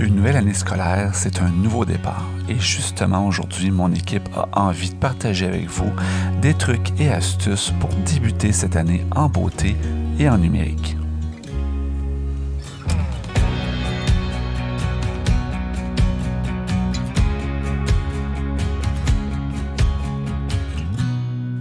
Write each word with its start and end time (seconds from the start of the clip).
Une 0.00 0.14
nouvelle 0.14 0.36
année 0.36 0.54
scolaire, 0.54 1.14
c'est 1.14 1.42
un 1.42 1.50
nouveau 1.50 1.84
départ. 1.84 2.24
Et 2.48 2.58
justement, 2.58 3.26
aujourd'hui, 3.26 3.70
mon 3.70 3.92
équipe 3.92 4.30
a 4.34 4.48
envie 4.58 4.88
de 4.88 4.94
partager 4.94 5.44
avec 5.44 5.68
vous 5.68 5.92
des 6.40 6.54
trucs 6.54 6.98
et 6.98 7.10
astuces 7.10 7.70
pour 7.80 7.90
débuter 8.10 8.50
cette 8.52 8.76
année 8.76 9.04
en 9.14 9.28
beauté 9.28 9.76
et 10.18 10.26
en 10.26 10.38
numérique. 10.38 10.96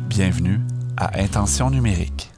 Bienvenue 0.08 0.62
à 0.96 1.20
Intention 1.20 1.70
numérique. 1.70 2.32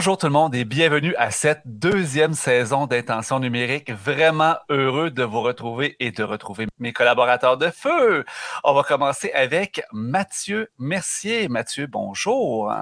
Bonjour 0.00 0.16
tout 0.16 0.28
le 0.28 0.32
monde 0.32 0.54
et 0.54 0.64
bienvenue 0.64 1.14
à 1.16 1.30
cette 1.30 1.60
deuxième 1.66 2.32
saison 2.32 2.86
d'Intention 2.86 3.38
numérique. 3.38 3.92
Vraiment 3.92 4.56
heureux 4.70 5.10
de 5.10 5.22
vous 5.22 5.42
retrouver 5.42 5.94
et 6.00 6.10
de 6.10 6.22
retrouver 6.22 6.66
mes 6.78 6.94
collaborateurs 6.94 7.58
de 7.58 7.68
feu. 7.68 8.24
On 8.64 8.72
va 8.72 8.82
commencer 8.82 9.30
avec 9.32 9.82
Mathieu 9.92 10.70
Mercier. 10.78 11.48
Mathieu, 11.48 11.86
bonjour. 11.86 12.72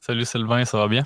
Salut 0.00 0.26
Sylvain, 0.26 0.66
ça 0.66 0.76
va 0.76 0.86
bien? 0.86 1.04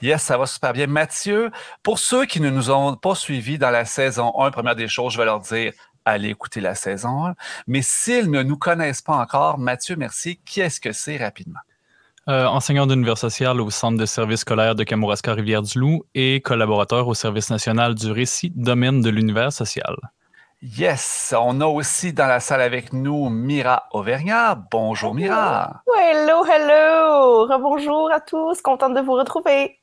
Yes, 0.00 0.22
ça 0.22 0.38
va 0.38 0.46
super 0.46 0.72
bien. 0.72 0.86
Mathieu, 0.86 1.50
pour 1.82 1.98
ceux 1.98 2.24
qui 2.24 2.40
ne 2.40 2.48
nous 2.48 2.70
ont 2.70 2.96
pas 2.96 3.14
suivis 3.14 3.58
dans 3.58 3.68
la 3.68 3.84
saison 3.84 4.32
1, 4.40 4.50
première 4.50 4.76
des 4.76 4.88
choses, 4.88 5.12
je 5.12 5.18
vais 5.18 5.26
leur 5.26 5.40
dire 5.40 5.74
allez 6.06 6.30
écouter 6.30 6.62
la 6.62 6.74
saison 6.74 7.26
1. 7.26 7.34
Mais 7.66 7.82
s'ils 7.82 8.30
ne 8.30 8.42
nous 8.42 8.56
connaissent 8.56 9.02
pas 9.02 9.16
encore, 9.16 9.58
Mathieu 9.58 9.96
Mercier, 9.96 10.40
qui 10.46 10.62
est-ce 10.62 10.80
que 10.80 10.92
c'est 10.92 11.18
rapidement? 11.18 11.60
Euh, 12.28 12.44
enseignant 12.46 12.88
d'univers 12.88 13.16
social 13.16 13.60
au 13.60 13.70
Centre 13.70 13.98
de 13.98 14.04
services 14.04 14.40
scolaire 14.40 14.74
de 14.74 14.82
Kamouraska 14.82 15.32
Rivière-du-Loup 15.32 16.02
et 16.16 16.40
collaborateur 16.40 17.06
au 17.06 17.14
Service 17.14 17.50
national 17.50 17.94
du 17.94 18.10
récit 18.10 18.50
domaine 18.56 19.00
de 19.00 19.10
l'univers 19.10 19.52
social. 19.52 19.94
Yes, 20.60 21.32
on 21.38 21.60
a 21.60 21.66
aussi 21.66 22.12
dans 22.12 22.26
la 22.26 22.40
salle 22.40 22.62
avec 22.62 22.92
nous 22.92 23.28
Mira 23.28 23.84
Auvergnat. 23.92 24.56
Bonjour 24.72 25.14
Mira. 25.14 25.82
Hello, 25.96 26.44
hello. 26.44 27.46
Bonjour 27.60 28.10
à 28.12 28.18
tous, 28.18 28.60
contente 28.60 28.94
de 28.94 29.00
vous 29.02 29.12
retrouver. 29.12 29.78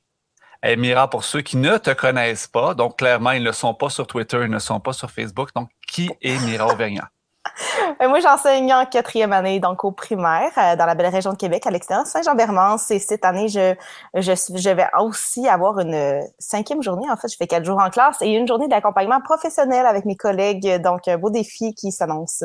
Et 0.64 0.76
Mira, 0.76 1.10
pour 1.10 1.24
ceux 1.24 1.42
qui 1.42 1.56
ne 1.56 1.78
te 1.78 1.92
connaissent 1.92 2.48
pas, 2.48 2.74
donc 2.74 2.98
clairement, 2.98 3.32
ils 3.32 3.44
ne 3.44 3.54
sont 3.54 3.74
pas 3.74 3.90
sur 3.90 4.06
Twitter, 4.06 4.42
ils 4.44 4.52
ne 4.52 4.60
sont 4.60 4.82
pas 4.82 4.92
sur 4.92 5.10
Facebook. 5.10 5.52
Donc, 5.56 5.70
qui 5.88 6.12
est 6.22 6.46
Mira 6.46 6.68
Auvergnat? 6.68 7.10
Euh, 8.02 8.10
moi, 8.10 8.20
j'enseigne 8.20 8.74
en 8.74 8.86
quatrième 8.86 9.34
année, 9.34 9.60
donc 9.60 9.84
au 9.84 9.92
primaire, 9.92 10.52
euh, 10.58 10.76
dans 10.76 10.86
la 10.86 10.96
belle 10.96 11.14
région 11.14 11.32
de 11.32 11.38
Québec, 11.38 11.68
à 11.68 11.72
l'extérieur 11.72 12.08
Saint-Jean-Bermance. 12.08 12.90
Et 12.92 13.00
cette 13.00 13.24
année, 13.24 13.48
je, 13.48 13.76
vais 14.74 14.88
aussi 15.00 15.48
avoir 15.48 15.80
une 15.80 16.22
cinquième 16.40 16.82
journée. 16.82 17.10
En 17.10 17.18
fait, 17.18 17.28
je 17.28 17.38
fais 17.38 17.48
quatre 17.48 17.66
jours 17.66 17.80
en 17.80 17.90
classe 17.90 18.22
et 18.22 18.30
une 18.30 18.48
journée 18.48 18.68
d'accompagnement 18.68 19.22
professionnel 19.22 19.86
avec 19.86 20.06
mes 20.06 20.16
collègues. 20.16 20.82
Donc, 20.82 21.08
un 21.08 21.18
beau 21.18 21.30
défi 21.30 21.76
qui 21.76 21.92
s'annonce. 21.92 22.44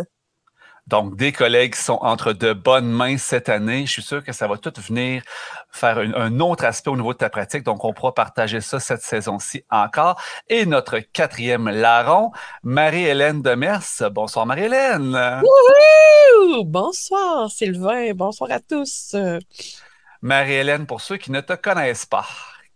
Donc, 0.88 1.16
des 1.16 1.32
collègues 1.32 1.74
sont 1.74 1.98
entre 2.00 2.32
de 2.32 2.54
bonnes 2.54 2.90
mains 2.90 3.18
cette 3.18 3.50
année. 3.50 3.84
Je 3.84 3.92
suis 3.92 4.02
sûr 4.02 4.24
que 4.24 4.32
ça 4.32 4.48
va 4.48 4.56
tout 4.56 4.72
venir 4.78 5.22
faire 5.70 5.98
un, 5.98 6.40
autre 6.40 6.64
aspect 6.64 6.88
au 6.88 6.96
niveau 6.96 7.12
de 7.12 7.18
ta 7.18 7.28
pratique. 7.28 7.62
Donc, 7.62 7.84
on 7.84 7.92
pourra 7.92 8.14
partager 8.14 8.62
ça 8.62 8.80
cette 8.80 9.02
saison-ci 9.02 9.64
encore. 9.70 10.18
Et 10.48 10.64
notre 10.64 11.00
quatrième 11.00 11.68
larron, 11.68 12.32
Marie-Hélène 12.62 13.42
Demers. 13.42 13.82
Bonsoir, 14.10 14.46
Marie-Hélène. 14.46 15.42
Bonsoir, 16.64 17.50
Sylvain. 17.50 18.14
Bonsoir 18.14 18.50
à 18.50 18.60
tous. 18.60 19.14
Marie-Hélène, 20.22 20.86
pour 20.86 21.02
ceux 21.02 21.18
qui 21.18 21.30
ne 21.30 21.42
te 21.42 21.52
connaissent 21.52 22.06
pas, 22.06 22.26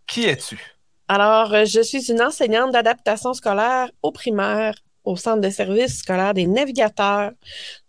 qui 0.05 0.25
es-tu? 0.25 0.59
Alors, 1.07 1.65
je 1.65 1.81
suis 1.81 2.11
une 2.11 2.21
enseignante 2.21 2.73
d'adaptation 2.73 3.33
scolaire 3.33 3.89
au 4.03 4.11
primaire 4.11 4.75
au 5.03 5.15
Centre 5.15 5.41
de 5.41 5.49
services 5.49 5.99
scolaires 5.99 6.33
des 6.33 6.47
navigateurs. 6.47 7.31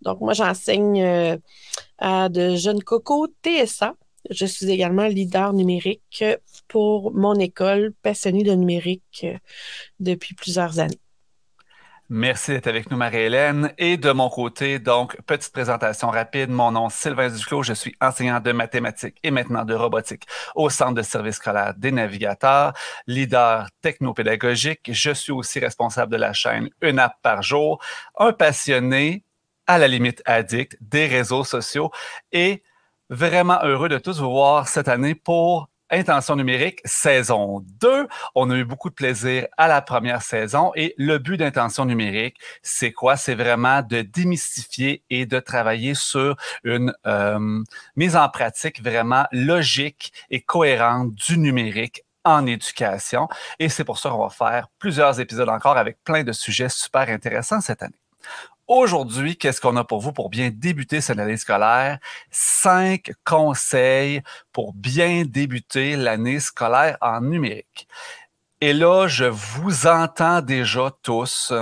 Donc, 0.03 0.21
moi, 0.21 0.33
j'enseigne 0.33 1.03
euh, 1.03 1.37
à 1.99 2.29
de 2.29 2.57
jeunes 2.57 2.83
cocos 2.83 3.29
TSA. 3.43 3.95
Je 4.31 4.47
suis 4.47 4.71
également 4.71 5.07
leader 5.07 5.53
numérique 5.53 6.25
pour 6.69 7.13
mon 7.13 7.35
école 7.35 7.93
passionnée 8.03 8.43
de 8.43 8.53
numérique 8.53 9.23
euh, 9.25 9.37
depuis 10.01 10.35
plusieurs 10.35 10.79
années. 10.79 11.01
Merci 12.11 12.51
d'être 12.51 12.67
avec 12.67 12.91
nous, 12.91 12.99
Marie-Hélène. 12.99 13.73
Et 13.79 13.97
de 13.97 14.11
mon 14.13 14.29
côté, 14.29 14.79
donc, 14.79 15.17
petite 15.23 15.53
présentation 15.53 16.11
rapide. 16.11 16.51
Mon 16.51 16.71
nom, 16.71 16.91
Sylvain 16.91 17.31
Duclos. 17.31 17.63
Je 17.63 17.73
suis 17.73 17.97
enseignant 17.99 18.41
de 18.41 18.53
mathématiques 18.53 19.17
et 19.23 19.31
maintenant 19.31 19.65
de 19.65 19.73
robotique 19.73 20.25
au 20.55 20.69
Centre 20.69 20.93
de 20.93 21.03
services 21.03 21.37
scolaires 21.37 21.73
des 21.75 21.93
navigateurs, 21.93 22.75
leader 23.07 23.69
technopédagogique. 23.81 24.91
Je 24.93 25.13
suis 25.13 25.33
aussi 25.33 25.61
responsable 25.61 26.13
de 26.13 26.19
la 26.19 26.35
chaîne 26.35 26.69
Une 26.83 26.99
app 26.99 27.15
par 27.23 27.43
jour, 27.43 27.83
un 28.19 28.33
passionné, 28.33 29.25
à 29.67 29.79
la 29.79 29.89
limite 29.89 30.23
addict, 30.27 30.77
des 30.83 31.07
réseaux 31.07 31.45
sociaux 31.45 31.91
et 32.33 32.63
vraiment 33.09 33.61
heureux 33.63 33.89
de 33.89 33.97
tous 33.97 34.21
vous 34.21 34.31
voir 34.31 34.69
cette 34.69 34.89
année 34.89 35.15
pour 35.15 35.71
Intention 35.91 36.37
numérique, 36.37 36.81
saison 36.85 37.63
2. 37.81 38.09
On 38.35 38.51
a 38.51 38.57
eu 38.57 38.65
beaucoup 38.65 38.89
de 38.89 38.95
plaisir 38.95 39.47
à 39.59 39.69
la 39.69 39.83
première 39.83 40.23
saison 40.23 40.73
et 40.75 40.95
le 40.97 41.19
but 41.19 41.37
d'Intention 41.37 41.85
numérique, 41.85 42.37
c'est 42.63 42.93
quoi? 42.93 43.17
C'est 43.17 43.35
vraiment 43.35 43.83
de 43.83 44.01
démystifier 44.01 45.05
et 45.11 45.27
de 45.27 45.39
travailler 45.41 45.95
sur 45.95 46.37
une 46.65 46.95
euh, 47.07 47.63
mise 47.97 48.17
en 48.17 48.29
pratique 48.29 48.83
vraiment 48.83 49.27
logique 49.31 50.13
et 50.31 50.41
cohérente 50.41 51.15
du 51.15 51.39
numérique 51.39 52.05
en 52.25 52.47
éducation. 52.47 53.29
Et 53.59 53.69
c'est 53.69 53.85
pour 53.85 53.99
ça 53.99 54.11
qu'on 54.11 54.23
va 54.23 54.31
faire 54.31 54.69
plusieurs 54.79 55.21
épisodes 55.21 55.49
encore 55.49 55.77
avec 55.77 56.03
plein 56.05 56.25
de 56.25 56.33
sujets 56.33 56.71
super 56.71 57.09
intéressants 57.09 57.61
cette 57.61 57.83
année. 57.83 58.04
Aujourd'hui, 58.67 59.37
qu'est-ce 59.37 59.61
qu'on 59.61 59.77
a 59.77 59.85
pour 59.85 60.01
vous 60.01 60.13
pour 60.13 60.31
bien 60.31 60.51
débuter 60.51 61.03
cette 61.03 61.19
année 61.19 61.37
scolaire? 61.37 61.99
Cinq 62.31 63.13
conseils 63.23 64.23
pour 64.53 64.73
bien 64.73 65.25
débuter 65.27 65.97
l'année 65.97 66.41
scolaire 66.41 66.97
en 67.03 67.21
numérique. 67.21 67.87
Et 68.63 68.73
là, 68.73 69.07
je 69.07 69.27
vous 69.27 69.87
entends 69.87 70.41
déjà 70.41 70.91
tous, 71.03 71.53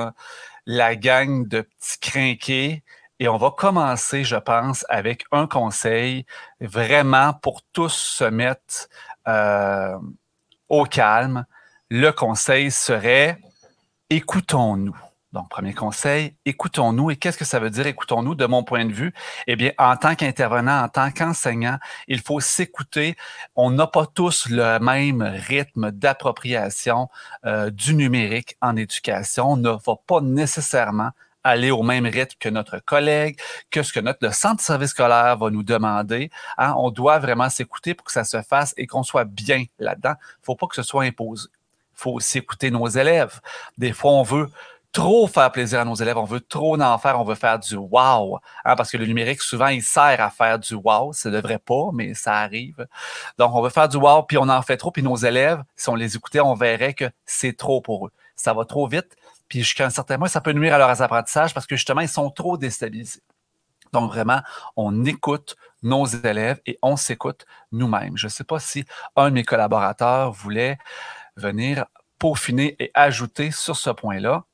la 0.66 0.94
gang 0.94 1.48
de 1.48 1.62
petits 1.62 1.98
crinqués. 2.00 2.84
Et 3.18 3.28
on 3.28 3.36
va 3.36 3.50
commencer, 3.50 4.22
je 4.22 4.36
pense, 4.36 4.86
avec 4.88 5.24
un 5.32 5.48
conseil 5.48 6.24
vraiment 6.60 7.32
pour 7.34 7.62
tous 7.72 7.92
se 7.92 8.24
mettre 8.24 8.88
euh, 9.26 9.98
au 10.68 10.84
calme. 10.84 11.46
Le 11.90 12.10
conseil 12.10 12.70
serait 12.70 13.40
écoutons-nous. 14.08 14.96
Donc, 15.32 15.48
premier 15.48 15.72
conseil, 15.72 16.34
écoutons-nous. 16.44 17.10
Et 17.10 17.16
qu'est-ce 17.16 17.38
que 17.38 17.44
ça 17.44 17.58
veut 17.58 17.70
dire 17.70 17.86
écoutons-nous 17.86 18.34
de 18.34 18.44
mon 18.44 18.62
point 18.64 18.84
de 18.84 18.92
vue? 18.92 19.14
Eh 19.46 19.56
bien, 19.56 19.72
en 19.78 19.96
tant 19.96 20.14
qu'intervenant, 20.14 20.82
en 20.82 20.88
tant 20.88 21.10
qu'enseignant, 21.10 21.78
il 22.06 22.20
faut 22.20 22.40
s'écouter. 22.40 23.16
On 23.56 23.70
n'a 23.70 23.86
pas 23.86 24.06
tous 24.06 24.48
le 24.50 24.78
même 24.78 25.22
rythme 25.22 25.90
d'appropriation 25.90 27.08
euh, 27.46 27.70
du 27.70 27.94
numérique 27.94 28.56
en 28.60 28.76
éducation. 28.76 29.52
On 29.52 29.56
ne 29.56 29.70
va 29.70 29.96
pas 30.06 30.20
nécessairement 30.20 31.10
aller 31.44 31.70
au 31.70 31.82
même 31.82 32.06
rythme 32.06 32.36
que 32.38 32.48
notre 32.48 32.78
collègue, 32.78 33.38
que 33.70 33.82
ce 33.82 33.92
que 33.92 34.00
notre 34.00 34.18
le 34.22 34.32
centre 34.32 34.56
de 34.56 34.60
service 34.60 34.90
scolaire 34.90 35.36
va 35.36 35.50
nous 35.50 35.62
demander. 35.62 36.30
Hein. 36.58 36.74
On 36.76 36.90
doit 36.90 37.18
vraiment 37.18 37.48
s'écouter 37.48 37.94
pour 37.94 38.06
que 38.06 38.12
ça 38.12 38.24
se 38.24 38.42
fasse 38.42 38.74
et 38.76 38.86
qu'on 38.86 39.02
soit 39.02 39.24
bien 39.24 39.64
là-dedans. 39.78 40.14
Il 40.18 40.42
ne 40.42 40.44
faut 40.44 40.56
pas 40.56 40.66
que 40.66 40.76
ce 40.76 40.82
soit 40.82 41.04
imposé. 41.04 41.48
Il 41.94 42.00
faut 42.02 42.12
aussi 42.12 42.38
écouter 42.38 42.70
nos 42.70 42.86
élèves. 42.86 43.40
Des 43.78 43.92
fois, 43.92 44.12
on 44.12 44.22
veut 44.22 44.50
trop 44.92 45.26
faire 45.26 45.50
plaisir 45.50 45.80
à 45.80 45.84
nos 45.84 45.94
élèves, 45.94 46.18
on 46.18 46.24
veut 46.24 46.40
trop 46.40 46.78
en 46.80 46.98
faire, 46.98 47.18
on 47.18 47.24
veut 47.24 47.34
faire 47.34 47.58
du 47.58 47.76
wow. 47.76 48.38
Hein, 48.64 48.76
parce 48.76 48.90
que 48.90 48.98
le 48.98 49.06
numérique, 49.06 49.40
souvent, 49.40 49.68
il 49.68 49.82
sert 49.82 50.20
à 50.20 50.30
faire 50.30 50.58
du 50.58 50.74
wow. 50.74 51.12
Ça 51.12 51.30
devrait 51.30 51.58
pas, 51.58 51.90
mais 51.92 52.14
ça 52.14 52.36
arrive. 52.36 52.86
Donc, 53.38 53.54
on 53.54 53.62
veut 53.62 53.70
faire 53.70 53.88
du 53.88 53.96
wow, 53.96 54.22
puis 54.22 54.36
on 54.38 54.48
en 54.48 54.62
fait 54.62 54.76
trop, 54.76 54.90
puis 54.90 55.02
nos 55.02 55.16
élèves, 55.16 55.62
si 55.76 55.88
on 55.88 55.94
les 55.94 56.14
écoutait, 56.16 56.40
on 56.40 56.54
verrait 56.54 56.94
que 56.94 57.10
c'est 57.24 57.56
trop 57.56 57.80
pour 57.80 58.06
eux. 58.06 58.12
Ça 58.36 58.52
va 58.52 58.64
trop 58.64 58.86
vite, 58.86 59.16
puis 59.48 59.60
jusqu'à 59.60 59.86
un 59.86 59.90
certain 59.90 60.18
point, 60.18 60.28
ça 60.28 60.40
peut 60.40 60.52
nuire 60.52 60.74
à 60.74 60.78
leurs 60.78 61.02
apprentissages 61.02 61.54
parce 61.54 61.66
que 61.66 61.76
justement, 61.76 62.02
ils 62.02 62.08
sont 62.08 62.30
trop 62.30 62.56
déstabilisés. 62.56 63.22
Donc, 63.92 64.10
vraiment, 64.10 64.40
on 64.76 65.04
écoute 65.04 65.56
nos 65.82 66.06
élèves 66.06 66.60
et 66.66 66.78
on 66.82 66.96
s'écoute 66.96 67.44
nous-mêmes. 67.72 68.16
Je 68.16 68.26
ne 68.26 68.30
sais 68.30 68.44
pas 68.44 68.58
si 68.58 68.84
un 69.16 69.30
de 69.30 69.34
mes 69.34 69.44
collaborateurs 69.44 70.32
voulait 70.32 70.78
venir 71.36 71.86
peaufiner 72.18 72.76
et 72.78 72.90
ajouter 72.94 73.50
sur 73.50 73.76
ce 73.76 73.90
point-là. 73.90 74.44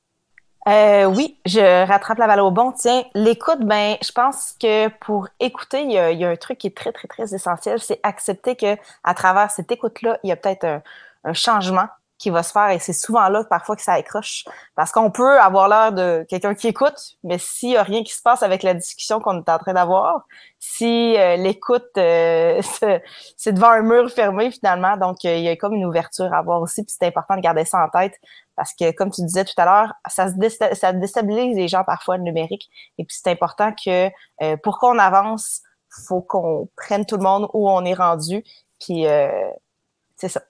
Euh, 0.67 1.05
oui, 1.05 1.37
je 1.45 1.87
rattrape 1.87 2.17
la 2.17 2.27
balle 2.27 2.41
au 2.41 2.51
bon. 2.51 2.71
Tiens, 2.71 3.03
l'écoute, 3.15 3.61
ben, 3.61 3.95
je 4.03 4.11
pense 4.11 4.55
que 4.59 4.89
pour 4.99 5.27
écouter, 5.39 5.83
il 5.83 5.91
y, 5.91 5.97
a, 5.97 6.29
un 6.29 6.35
truc 6.35 6.57
qui 6.59 6.67
est 6.67 6.77
très, 6.77 6.91
très, 6.91 7.07
très 7.07 7.33
essentiel, 7.33 7.79
c'est 7.79 7.99
accepter 8.03 8.55
que 8.55 8.75
à 9.03 9.13
travers 9.13 9.49
cette 9.51 9.71
écoute-là, 9.71 10.19
il 10.23 10.29
y 10.29 10.31
a 10.31 10.35
peut-être 10.35 10.81
un 11.23 11.33
changement 11.33 11.87
qui 12.19 12.29
va 12.29 12.43
se 12.43 12.51
faire 12.51 12.69
et 12.69 12.79
c'est 12.79 12.93
souvent 12.93 13.29
là 13.29 13.45
parfois 13.45 13.77
que 13.77 13.81
ça 13.81 13.93
accroche. 13.93 14.43
Parce 14.75 14.91
qu'on 14.91 15.09
peut 15.09 15.39
avoir 15.39 15.69
l'air 15.69 15.93
de 15.93 16.25
quelqu'un 16.29 16.53
qui 16.53 16.67
écoute, 16.67 17.15
mais 17.23 17.37
s'il 17.37 17.69
n'y 17.69 17.77
a 17.77 17.83
rien 17.83 18.03
qui 18.03 18.13
se 18.13 18.21
passe 18.21 18.43
avec 18.43 18.61
la 18.61 18.73
discussion 18.73 19.21
qu'on 19.21 19.39
est 19.39 19.49
en 19.49 19.57
train 19.57 19.73
d'avoir, 19.73 20.25
si 20.59 21.17
euh, 21.17 21.37
l'écoute, 21.37 21.97
euh, 21.97 22.61
c'est 23.37 23.53
devant 23.53 23.69
un 23.69 23.81
mur 23.81 24.11
fermé 24.11 24.51
finalement, 24.51 24.97
donc 24.97 25.23
euh, 25.23 25.37
il 25.37 25.43
y 25.43 25.47
a 25.47 25.55
comme 25.55 25.73
une 25.73 25.85
ouverture 25.85 26.31
à 26.33 26.39
avoir 26.39 26.61
aussi, 26.61 26.83
puis 26.83 26.93
c'est 26.97 27.07
important 27.07 27.37
de 27.37 27.41
garder 27.41 27.63
ça 27.63 27.81
en 27.83 27.89
tête 27.89 28.19
parce 28.57 28.73
que, 28.73 28.91
comme 28.91 29.09
tu 29.09 29.21
disais 29.21 29.45
tout 29.45 29.53
à 29.55 29.63
l'heure, 29.63 29.93
ça, 30.09 30.27
ça 30.73 30.91
déstabilise 30.91 31.55
les 31.55 31.69
gens 31.69 31.85
parfois 31.85 32.17
le 32.17 32.23
numérique 32.23 32.69
et 32.97 33.05
puis 33.05 33.15
c'est 33.17 33.31
important 33.31 33.71
que 33.71 34.09
pour 34.57 34.79
qu'on 34.79 34.99
avance, 34.99 35.61
faut 36.07 36.21
qu'on 36.21 36.67
prenne 36.75 37.05
tout 37.05 37.15
le 37.15 37.23
monde 37.23 37.47
où 37.53 37.69
on 37.69 37.85
est 37.85 37.93
rendu, 37.93 38.43
puis 38.81 39.05
c'est 40.17 40.27
ça. 40.27 40.41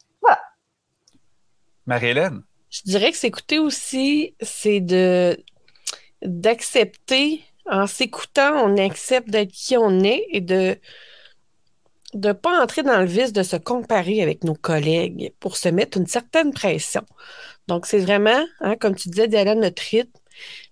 Marie-Hélène? 1.90 2.44
Je 2.70 2.82
dirais 2.86 3.12
que 3.12 3.18
s'écouter 3.18 3.58
aussi, 3.60 4.36
c'est 4.42 4.80
de 4.80 5.38
d'accepter, 6.22 7.42
en 7.66 7.88
s'écoutant, 7.88 8.64
on 8.64 8.78
accepte 8.78 9.30
d'être 9.30 9.52
qui 9.52 9.76
on 9.76 10.04
est 10.04 10.24
et 10.30 10.42
de 10.42 10.78
ne 12.14 12.32
pas 12.32 12.62
entrer 12.62 12.84
dans 12.84 13.00
le 13.00 13.06
vice 13.06 13.34
de 13.34 13.42
se 13.42 13.56
comparer 13.56 14.22
avec 14.22 14.44
nos 14.44 14.54
collègues 14.54 15.34
pour 15.40 15.58
se 15.58 15.70
mettre 15.70 15.98
une 15.98 16.08
certaine 16.08 16.54
pression. 16.54 17.02
Donc, 17.68 17.86
c'est 17.86 18.00
vraiment, 18.00 18.44
hein, 18.60 18.76
comme 18.76 18.96
tu 18.96 19.10
disais, 19.10 19.28
d'aller 19.28 19.52
à 19.52 19.56
notre 19.56 19.82
rythme, 19.82 20.12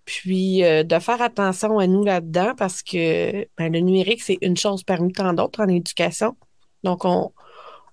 puis 0.06 0.64
euh, 0.64 0.84
de 0.84 1.00
faire 1.00 1.22
attention 1.22 1.80
à 1.80 1.88
nous 1.88 2.04
là-dedans 2.04 2.54
parce 2.58 2.84
que 2.84 3.48
ben, 3.58 3.72
le 3.72 3.80
numérique, 3.80 4.22
c'est 4.22 4.38
une 4.42 4.58
chose 4.58 4.84
parmi 4.84 5.14
tant 5.14 5.34
d'autres 5.34 5.62
en 5.62 5.68
éducation. 5.68 6.36
Donc, 6.84 7.06
on, 7.06 7.32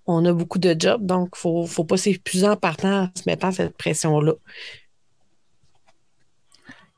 on 0.06 0.24
a 0.24 0.32
beaucoup 0.32 0.58
de 0.58 0.76
jobs, 0.78 1.04
donc 1.04 1.36
il 1.44 1.62
ne 1.62 1.66
faut 1.66 1.84
pas 1.84 1.96
s'épuiser 1.96 2.48
en 2.48 2.56
partant 2.56 3.04
en 3.04 3.10
se 3.14 3.22
mettant 3.26 3.52
cette 3.52 3.76
pression-là. 3.76 4.32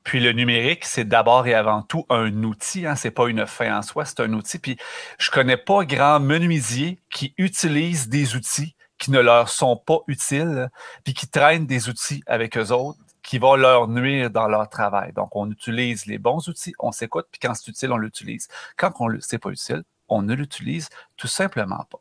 Puis 0.02 0.20
le 0.20 0.30
numérique, 0.32 0.84
c'est 0.84 1.04
d'abord 1.04 1.48
et 1.48 1.54
avant 1.54 1.82
tout 1.82 2.06
un 2.10 2.44
outil, 2.44 2.86
hein, 2.86 2.94
c'est 2.94 3.10
pas 3.10 3.26
une 3.28 3.44
fin 3.44 3.76
en 3.76 3.82
soi, 3.82 4.04
c'est 4.04 4.20
un 4.20 4.32
outil. 4.34 4.58
Puis 4.58 4.76
je 5.18 5.30
connais 5.32 5.56
pas 5.56 5.84
grand 5.84 6.20
menuisier 6.20 7.00
qui 7.10 7.34
utilise 7.38 8.08
des 8.08 8.36
outils 8.36 8.76
qui 8.98 9.10
ne 9.10 9.18
leur 9.18 9.48
sont 9.48 9.76
pas 9.76 9.98
utiles, 10.06 10.70
puis 11.04 11.12
qui 11.12 11.28
traînent 11.28 11.66
des 11.66 11.88
outils 11.88 12.22
avec 12.26 12.56
eux 12.56 12.70
autres 12.72 12.98
qui 13.22 13.38
vont 13.38 13.56
leur 13.56 13.88
nuire 13.88 14.30
dans 14.30 14.46
leur 14.46 14.68
travail. 14.68 15.12
Donc, 15.12 15.34
on 15.34 15.50
utilise 15.50 16.06
les 16.06 16.18
bons 16.18 16.48
outils, 16.48 16.72
on 16.78 16.92
s'écoute, 16.92 17.26
puis 17.30 17.40
quand 17.42 17.54
c'est 17.54 17.68
utile, 17.68 17.90
on 17.90 17.96
l'utilise. 17.96 18.46
Quand 18.76 18.92
c'est 19.20 19.38
pas 19.38 19.50
utile, 19.50 19.82
on 20.08 20.22
ne 20.22 20.34
l'utilise 20.34 20.88
tout 21.16 21.26
simplement 21.26 21.84
pas. 21.90 22.00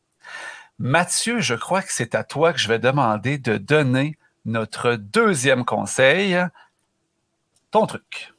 Mathieu, 0.77 1.39
je 1.39 1.55
crois 1.55 1.81
que 1.81 1.93
c'est 1.93 2.15
à 2.15 2.23
toi 2.23 2.51
que 2.51 2.59
je 2.59 2.67
vais 2.67 2.79
demander 2.79 3.37
de 3.37 3.57
donner 3.57 4.17
notre 4.43 4.95
deuxième 4.95 5.63
conseil, 5.63 6.37
ton 7.71 7.85
truc. 7.85 8.33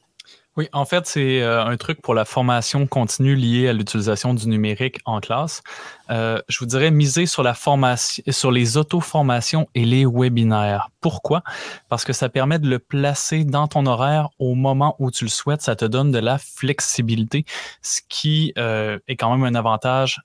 Oui, 0.56 0.68
en 0.72 0.86
fait, 0.86 1.06
c'est 1.06 1.42
euh, 1.42 1.62
un 1.62 1.76
truc 1.76 2.00
pour 2.00 2.14
la 2.14 2.24
formation 2.24 2.86
continue 2.86 3.34
liée 3.34 3.68
à 3.68 3.74
l'utilisation 3.74 4.32
du 4.32 4.48
numérique 4.48 5.00
en 5.04 5.20
classe. 5.20 5.62
Euh, 6.10 6.40
je 6.48 6.58
vous 6.58 6.64
dirais 6.64 6.90
miser 6.90 7.26
sur 7.26 7.42
la 7.42 7.52
formation, 7.52 8.22
sur 8.30 8.50
les 8.50 8.78
auto-formations 8.78 9.68
et 9.74 9.84
les 9.84 10.06
webinaires. 10.06 10.88
Pourquoi? 11.02 11.42
Parce 11.90 12.06
que 12.06 12.14
ça 12.14 12.30
permet 12.30 12.58
de 12.58 12.68
le 12.70 12.78
placer 12.78 13.44
dans 13.44 13.68
ton 13.68 13.84
horaire 13.84 14.30
au 14.38 14.54
moment 14.54 14.96
où 14.98 15.10
tu 15.10 15.24
le 15.24 15.30
souhaites. 15.30 15.60
Ça 15.60 15.76
te 15.76 15.84
donne 15.84 16.10
de 16.10 16.18
la 16.18 16.38
flexibilité, 16.38 17.44
ce 17.82 18.00
qui 18.08 18.54
euh, 18.56 18.98
est 19.08 19.16
quand 19.16 19.36
même 19.36 19.44
un 19.44 19.58
avantage 19.58 20.22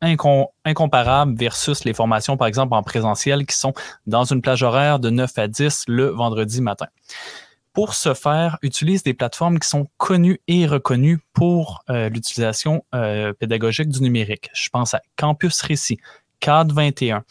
incomparable 0.00 1.36
versus 1.36 1.84
les 1.84 1.94
formations, 1.94 2.36
par 2.36 2.46
exemple, 2.46 2.74
en 2.74 2.82
présentiel 2.82 3.46
qui 3.46 3.56
sont 3.56 3.72
dans 4.06 4.24
une 4.24 4.42
plage 4.42 4.62
horaire 4.62 4.98
de 4.98 5.10
9 5.10 5.38
à 5.38 5.48
10 5.48 5.84
le 5.88 6.06
vendredi 6.06 6.60
matin. 6.60 6.86
Pour 7.76 7.92
ce 7.92 8.14
faire, 8.14 8.56
utilise 8.62 9.02
des 9.02 9.12
plateformes 9.12 9.58
qui 9.58 9.68
sont 9.68 9.86
connues 9.98 10.40
et 10.48 10.66
reconnues 10.66 11.18
pour 11.34 11.84
euh, 11.90 12.08
l'utilisation 12.08 12.82
euh, 12.94 13.34
pédagogique 13.34 13.90
du 13.90 14.00
numérique. 14.00 14.48
Je 14.54 14.70
pense 14.70 14.94
à 14.94 15.02
Campus 15.16 15.60
Récit, 15.60 15.98
CAD 16.40 16.72
21, 16.72 17.22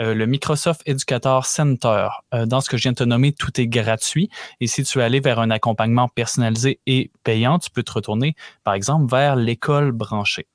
euh, 0.00 0.14
le 0.14 0.24
Microsoft 0.24 0.80
Educator 0.86 1.44
Center. 1.44 2.08
dans 2.32 2.62
ce 2.62 2.70
que 2.70 2.78
je 2.78 2.84
viens 2.84 2.92
de 2.92 2.96
te 2.96 3.04
nommer, 3.04 3.32
tout 3.32 3.60
est 3.60 3.66
gratuit. 3.66 4.30
Et 4.60 4.68
si 4.68 4.84
tu 4.84 4.96
veux 4.96 5.04
aller 5.04 5.20
vers 5.20 5.38
un 5.38 5.50
accompagnement 5.50 6.08
personnalisé 6.08 6.80
et 6.86 7.10
payant, 7.22 7.58
tu 7.58 7.68
peux 7.70 7.82
te 7.82 7.92
retourner, 7.92 8.34
par 8.64 8.72
exemple, 8.72 9.10
vers 9.10 9.36
l'école 9.36 9.92
branchée 9.92 10.46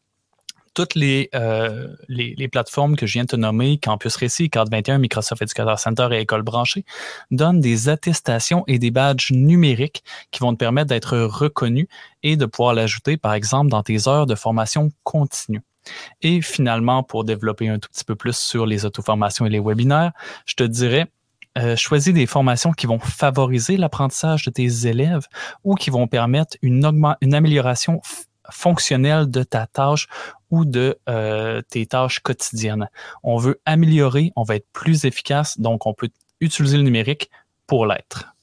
toutes 0.76 0.96
euh, 0.98 1.88
les, 2.08 2.36
les, 2.38 2.48
plateformes 2.48 2.96
que 2.96 3.08
je 3.08 3.14
viens 3.14 3.24
de 3.24 3.30
te 3.30 3.36
nommer, 3.36 3.80
Campus 3.80 4.16
Récit, 4.18 4.50
Card 4.50 4.68
21, 4.70 5.00
Microsoft 5.00 5.42
Educator 5.42 5.80
Center 5.80 6.10
et 6.12 6.20
École 6.20 6.44
branchée, 6.44 6.86
donnent 7.32 7.62
des 7.62 7.90
attestations 7.90 8.64
et 8.68 8.78
des 8.78 8.92
badges 8.92 9.32
numériques 9.32 10.04
qui 10.32 10.42
vont 10.42 10.52
te 10.54 10.58
permettre 10.58 10.90
d'être 10.90 11.18
reconnu 11.18 11.88
et 12.22 12.36
de 12.36 12.46
pouvoir 12.46 12.76
l'ajouter, 12.76 13.18
par 13.18 13.34
exemple, 13.34 13.72
dans 13.72 13.82
tes 13.82 14.08
heures 14.08 14.28
de 14.28 14.36
formation 14.36 14.92
continue. 15.04 15.62
Et 16.22 16.42
finalement, 16.42 17.04
pour 17.04 17.24
développer 17.24 17.70
un 17.70 17.80
tout 17.80 17.90
petit 17.90 18.04
peu 18.04 18.16
plus 18.16 18.38
sur 18.38 18.66
les 18.66 18.86
auto-formations 18.86 19.46
et 19.46 19.50
les 19.50 19.60
webinaires, 19.60 20.12
je 20.46 20.56
te 20.56 20.64
dirais, 20.64 21.08
euh, 21.58 21.78
choisis 21.78 22.14
des 22.14 22.26
formations 22.26 22.74
qui 22.74 22.86
vont 22.86 23.00
favoriser 23.00 23.78
l'apprentissage 23.78 24.44
de 24.44 24.52
tes 24.52 24.88
élèves 24.88 25.26
ou 25.64 25.76
qui 25.76 25.90
vont 25.90 26.08
permettre 26.08 26.58
une 26.62 26.84
amélioration 27.34 28.02
fonctionnelle 28.52 29.30
de 29.30 29.44
ta 29.44 29.68
tâche 29.68 30.08
de 30.64 30.98
euh, 31.10 31.62
tes 31.64 31.86
tâches 31.86 32.20
quotidiennes. 32.20 32.88
On 33.24 33.38
veut 33.38 33.60
améliorer, 33.66 34.32
on 34.36 34.44
va 34.44 34.56
être 34.56 34.68
plus 34.72 35.04
efficace, 35.04 35.60
donc 35.60 35.86
on 35.86 35.94
peut 35.94 36.10
utiliser 36.40 36.78
le 36.78 36.84
numérique 36.84 37.30
pour 37.68 37.86
l'être. 37.86 38.36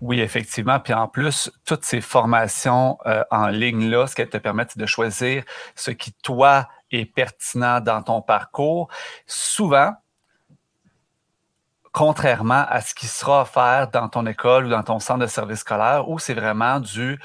Oui, 0.00 0.20
effectivement. 0.20 0.80
Puis 0.80 0.94
en 0.94 1.08
plus, 1.08 1.52
toutes 1.66 1.84
ces 1.84 2.00
formations 2.00 2.96
euh, 3.06 3.22
en 3.30 3.48
ligne-là, 3.48 4.06
ce 4.06 4.16
qu'elles 4.16 4.30
te 4.30 4.38
permettent 4.38 4.78
de 4.78 4.86
choisir 4.86 5.44
ce 5.76 5.90
qui, 5.90 6.12
toi, 6.22 6.68
est 6.90 7.04
pertinent 7.04 7.80
dans 7.80 8.02
ton 8.02 8.22
parcours. 8.22 8.88
Souvent, 9.26 9.92
contrairement 11.92 12.64
à 12.68 12.80
ce 12.80 12.94
qui 12.94 13.06
sera 13.06 13.42
offert 13.42 13.88
dans 13.88 14.08
ton 14.08 14.24
école 14.26 14.66
ou 14.66 14.68
dans 14.70 14.82
ton 14.82 15.00
centre 15.00 15.20
de 15.20 15.26
service 15.26 15.60
scolaire, 15.60 16.08
où 16.08 16.18
c'est 16.18 16.34
vraiment 16.34 16.80
du 16.80 17.18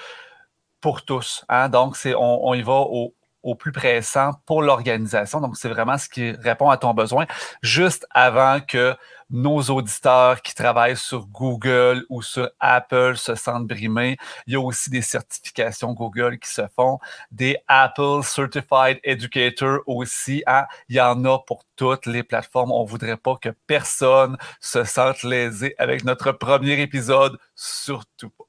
pour 0.86 1.02
tous. 1.02 1.44
Hein? 1.50 1.68
Donc, 1.68 1.98
on, 2.16 2.54
y 2.54 2.62
va 2.62 2.74
au, 2.74 3.56
plus 3.56 3.72
pressant 3.72 4.34
pour 4.46 4.62
l'organisation. 4.62 5.42
Donc, 5.42 5.58
c'est 5.58 5.68
vraiment 5.68 5.98
ce 5.98 6.08
qui 6.08 6.30
répond 6.30 6.70
à 6.70 6.78
ton 6.78 6.94
besoin 6.94 7.26
juste 7.64 8.06
avant 8.12 8.60
que 8.60 8.96
nos 9.32 9.62
auditeurs 9.64 10.44
qui 10.44 10.54
travaillent 10.54 10.96
sur 10.96 11.26
Google 11.26 12.06
ou 12.10 12.22
sur 12.22 12.52
Apple 12.60 13.18
se 13.18 13.34
sentent 13.34 13.66
brimés. 13.66 14.16
Il 14.46 14.54
y 14.54 14.56
a 14.58 14.60
aussi 14.60 14.92
des 14.92 15.02
certifications 15.02 15.94
Google 15.94 16.38
qui 16.38 16.52
se 16.52 16.68
font, 16.76 17.00
des 17.32 17.58
Apple 17.68 18.22
Certified 18.22 19.00
Educator 19.04 19.80
aussi. 19.88 20.44
Hein? 20.46 20.66
Il 20.88 20.98
y 20.98 21.02
en 21.02 21.26
a 21.26 21.40
pour 21.40 21.64
toutes 21.76 22.06
les 22.06 22.22
plateformes. 22.22 22.72
On 22.72 22.84
voudrait 22.84 23.18
pas 23.18 23.38
que 23.38 23.50
personne 23.66 24.38
se 24.60 24.84
sente 24.84 25.24
lésé 25.24 25.74
avec 25.80 26.04
notre 26.04 26.32
premier 26.32 26.80
épisode, 26.80 27.40
surtout 27.56 28.30
pas. 28.30 28.46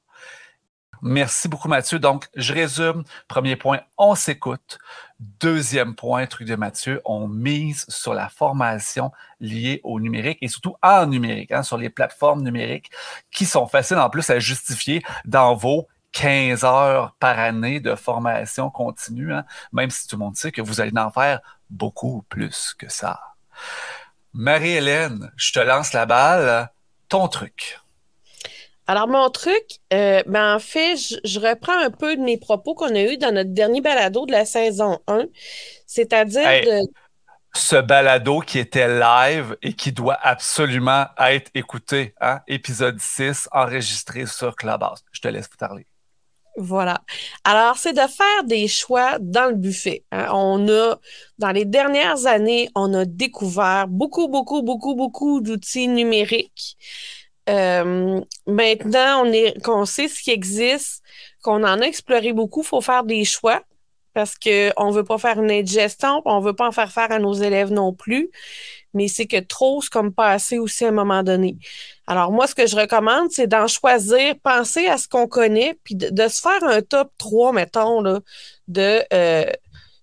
Merci 1.01 1.47
beaucoup, 1.47 1.67
Mathieu. 1.67 1.99
Donc, 1.99 2.27
je 2.35 2.53
résume. 2.53 3.03
Premier 3.27 3.55
point, 3.55 3.79
on 3.97 4.15
s'écoute. 4.15 4.79
Deuxième 5.19 5.95
point, 5.95 6.25
truc 6.27 6.47
de 6.47 6.55
Mathieu, 6.55 7.01
on 7.05 7.27
mise 7.27 7.85
sur 7.87 8.13
la 8.13 8.29
formation 8.29 9.11
liée 9.39 9.81
au 9.83 9.99
numérique 9.99 10.37
et 10.41 10.47
surtout 10.47 10.75
en 10.83 11.07
numérique, 11.07 11.51
hein, 11.51 11.63
sur 11.63 11.77
les 11.77 11.89
plateformes 11.89 12.43
numériques 12.43 12.91
qui 13.31 13.45
sont 13.45 13.67
faciles 13.67 13.97
en 13.97 14.09
plus 14.09 14.29
à 14.29 14.39
justifier 14.39 15.01
dans 15.25 15.55
vos 15.55 15.87
15 16.11 16.63
heures 16.63 17.15
par 17.19 17.37
année 17.39 17.79
de 17.79 17.95
formation 17.95 18.69
continue, 18.69 19.33
hein, 19.33 19.45
même 19.71 19.89
si 19.89 20.07
tout 20.07 20.15
le 20.15 20.25
monde 20.25 20.35
sait 20.35 20.51
que 20.51 20.61
vous 20.61 20.81
allez 20.81 20.97
en 20.97 21.11
faire 21.11 21.39
beaucoup 21.69 22.23
plus 22.29 22.73
que 22.73 22.89
ça. 22.89 23.19
Marie-Hélène, 24.33 25.31
je 25.35 25.51
te 25.51 25.59
lance 25.59 25.93
la 25.93 26.05
balle. 26.05 26.69
Ton 27.09 27.27
truc. 27.27 27.79
Alors, 28.87 29.09
mon 29.09 29.29
truc, 29.29 29.63
euh, 29.93 30.23
ben, 30.25 30.55
en 30.55 30.59
fait, 30.59 30.95
je, 30.95 31.39
reprends 31.39 31.77
un 31.77 31.91
peu 31.91 32.15
de 32.15 32.21
mes 32.21 32.37
propos 32.37 32.73
qu'on 32.73 32.95
a 32.95 33.01
eus 33.01 33.17
dans 33.17 33.33
notre 33.33 33.53
dernier 33.53 33.81
balado 33.81 34.25
de 34.25 34.31
la 34.31 34.45
saison 34.45 34.99
1, 35.07 35.25
c'est-à-dire 35.85 36.43
de... 36.63 36.87
Ce 37.53 37.75
balado 37.75 38.39
qui 38.39 38.59
était 38.59 38.87
live 38.87 39.57
et 39.61 39.73
qui 39.73 39.91
doit 39.91 40.17
absolument 40.21 41.05
être 41.19 41.51
écouté, 41.53 42.13
hein? 42.21 42.39
épisode 42.47 42.99
6, 42.99 43.49
enregistré 43.51 44.25
sur 44.25 44.55
Clubhouse. 44.55 45.03
Je 45.11 45.19
te 45.19 45.27
laisse 45.27 45.49
vous 45.49 45.57
parler. 45.57 45.85
Voilà. 46.57 47.01
Alors, 47.43 47.77
c'est 47.77 47.93
de 47.93 47.99
faire 47.99 48.43
des 48.45 48.67
choix 48.67 49.19
dans 49.19 49.47
le 49.49 49.55
buffet. 49.55 50.03
Hein. 50.11 50.27
On 50.33 50.67
a, 50.69 50.97
dans 51.37 51.51
les 51.51 51.65
dernières 51.65 52.25
années, 52.25 52.69
on 52.73 52.93
a 52.95 53.05
découvert 53.05 53.87
beaucoup, 53.87 54.27
beaucoup, 54.27 54.63
beaucoup, 54.63 54.95
beaucoup 54.95 55.39
d'outils 55.39 55.87
numériques. 55.87 56.77
Euh, 57.49 58.21
maintenant, 58.45 59.25
on 59.25 59.31
est, 59.31 59.61
qu'on 59.63 59.85
sait 59.85 60.07
ce 60.07 60.21
qui 60.21 60.31
existe, 60.31 61.01
qu'on 61.41 61.63
en 61.63 61.81
a 61.81 61.85
exploré 61.85 62.33
beaucoup, 62.33 62.61
il 62.61 62.67
faut 62.67 62.81
faire 62.81 63.03
des 63.03 63.23
choix 63.23 63.63
parce 64.13 64.35
qu'on 64.35 64.89
ne 64.89 64.93
veut 64.93 65.03
pas 65.03 65.19
faire 65.19 65.39
une 65.39 65.51
indigestion, 65.51 66.23
on 66.25 66.39
ne 66.39 66.43
veut 66.43 66.55
pas 66.55 66.67
en 66.67 66.71
faire 66.71 66.91
faire 66.91 67.11
à 67.11 67.19
nos 67.19 67.33
élèves 67.33 67.71
non 67.71 67.93
plus, 67.93 68.31
mais 68.95 69.07
c'est 69.07 69.27
que 69.27 69.39
trop, 69.39 69.79
c'est 69.79 69.91
comme 69.91 70.11
pas 70.11 70.31
assez 70.31 70.57
aussi 70.57 70.85
à 70.85 70.87
un 70.87 70.91
moment 70.91 71.21
donné. 71.21 71.57
Alors 72.07 72.31
moi, 72.31 72.47
ce 72.47 72.55
que 72.55 72.65
je 72.65 72.75
recommande, 72.75 73.29
c'est 73.29 73.45
d'en 73.45 73.67
choisir, 73.67 74.33
penser 74.41 74.87
à 74.87 74.97
ce 74.97 75.07
qu'on 75.07 75.27
connaît, 75.27 75.77
puis 75.83 75.93
de, 75.93 76.27
se 76.27 76.41
faire 76.41 76.63
un 76.63 76.81
top 76.81 77.11
3, 77.19 77.53
mettons, 77.53 78.01
là, 78.01 78.21
de 78.67 79.03
euh, 79.13 79.45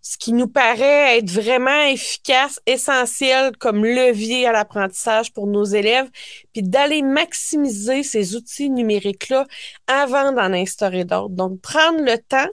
ce 0.06 0.18
qui 0.18 0.34
nous 0.34 0.48
paraît 0.48 1.16
être 1.16 1.30
vraiment 1.30 1.82
efficace, 1.86 2.60
essentiel 2.66 3.56
comme 3.56 3.86
levier 3.86 4.46
à 4.46 4.52
l'apprentissage 4.52 5.32
pour 5.32 5.46
nos 5.46 5.64
élèves, 5.64 6.10
puis 6.52 6.62
d'aller 6.62 7.00
maximiser 7.00 8.02
ces 8.02 8.36
outils 8.36 8.68
numériques-là 8.68 9.46
avant 9.86 10.32
d'en 10.32 10.52
instaurer 10.52 11.04
d'autres. 11.04 11.34
Donc, 11.34 11.58
prendre 11.62 12.02
le 12.02 12.18
temps 12.18 12.50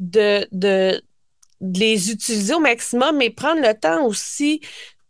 de, 0.00 0.44
de, 0.50 1.00
de 1.60 1.78
les 1.78 2.10
utiliser 2.10 2.54
au 2.54 2.60
maximum, 2.60 3.16
mais 3.16 3.30
prendre 3.30 3.62
le 3.62 3.74
temps 3.74 4.04
aussi 4.04 4.60